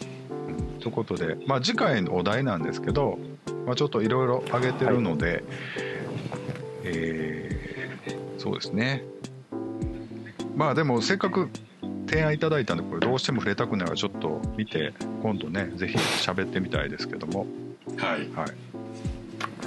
[0.48, 3.20] うん、ということでまあ次回のお題なんですけど、
[3.66, 5.44] まあ、ちょっといろいろ挙げてるので、
[6.84, 9.04] えーそうですね。
[10.56, 11.48] まあでもせっかく
[12.10, 17.46] 提案いただいたんでこれどうしても触れたくないからちょっと見て今度ねぜひ喋ってみたいですけども、
[17.98, 18.28] はい。
[18.36, 18.48] はい、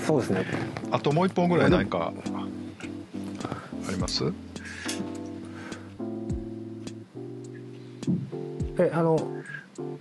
[0.05, 0.45] そうですね。
[0.91, 2.13] あともう一本ぐらい何か
[3.87, 4.25] あります？
[8.77, 9.17] えあの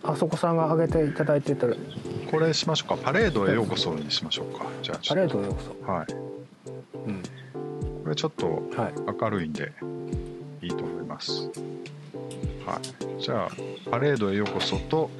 [0.02, 1.68] あそこさんが挙げていただいてた
[2.34, 2.98] これしましょうか。
[2.98, 4.66] パレードへようこそにしましょうか。
[4.82, 6.08] じゃあパレードへようこはい。
[6.10, 6.16] そ、
[7.06, 7.22] うん。
[8.02, 9.72] これちょっとはい、明るいんで
[10.64, 11.52] いいと思います。
[12.66, 12.80] は
[13.20, 13.22] い。
[13.22, 13.50] じゃあ
[13.92, 15.12] パレードへようこそと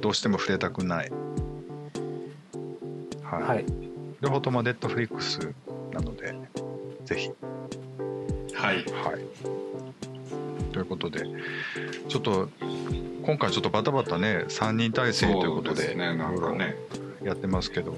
[0.00, 1.12] どうしても触れたくない。
[3.22, 3.64] はい、はい、
[4.20, 5.38] 両方ともネットフリックス
[5.92, 6.34] なので
[7.04, 7.30] ぜひ。
[8.56, 8.78] はい。
[8.78, 9.66] はい
[10.76, 11.24] ということで
[12.08, 12.50] ちょっと
[13.24, 16.76] 今回ちょっとバタバタね3人体制ということでねなんかね。
[17.24, 17.92] やってますけど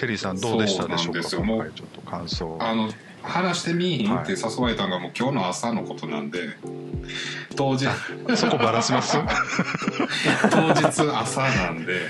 [0.00, 1.20] テリーさんどうでしたでしょうか？
[1.36, 2.56] 今回ちょっと感想。
[2.60, 2.88] あの
[3.22, 6.40] 話してみいひんって誘われたのがもう今日の朝のことなんで
[7.54, 7.86] 当日。
[8.34, 9.18] そこバラします？
[10.50, 12.00] 当日朝なんで。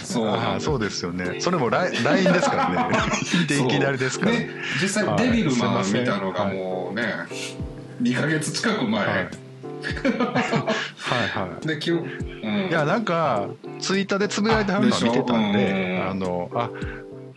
[0.00, 1.40] そうあそうですよね。
[1.40, 1.92] それも LINE
[2.32, 2.98] ですからね。
[3.64, 4.32] いきなりですから。
[4.32, 4.50] で
[4.82, 7.04] 実際はいデビルマン見たのがもうね
[8.04, 9.16] 2ヶ月近く前、はい。
[9.16, 9.22] は
[11.24, 11.66] いはい。
[11.66, 11.78] でう
[12.46, 13.48] ん、いやなんか
[13.80, 16.70] ツイッターでつぶやいてはるのは見てたんであのあ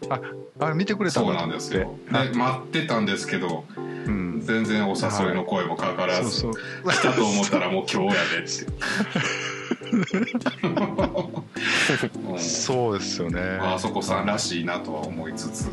[0.10, 0.20] あ
[0.68, 1.48] あ見てくれたそうかと思って。
[1.48, 1.96] なんですよ。
[2.32, 4.42] で待ってたんですけどうん。
[4.42, 8.66] 全然お誘いの声もかからず、そうそう来たと思ったらもう今日やでって。
[12.28, 13.42] う んそうですよね。
[13.62, 15.70] あそこさんらしいなとは思いつつ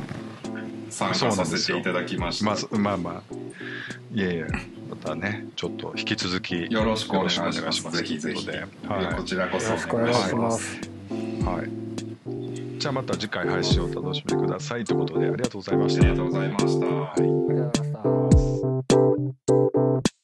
[0.91, 2.47] 参加させていただきました。
[2.47, 3.35] まあそまあまあ
[4.13, 4.47] いやいや。
[4.47, 4.59] ま
[5.05, 7.91] たねちょっと引き続きよろしくお願いします。
[7.91, 10.81] ぜひぜひ、はい、こちらこそよろしくお願いします。
[11.45, 11.71] はい、はい、
[12.79, 16.07] じゃあまた次回配信をお楽しみくださいということでありがとうございました。
[16.07, 16.87] ありがとうございました。
[16.87, 18.31] はい、ありがとうございま
[20.01, 20.24] した。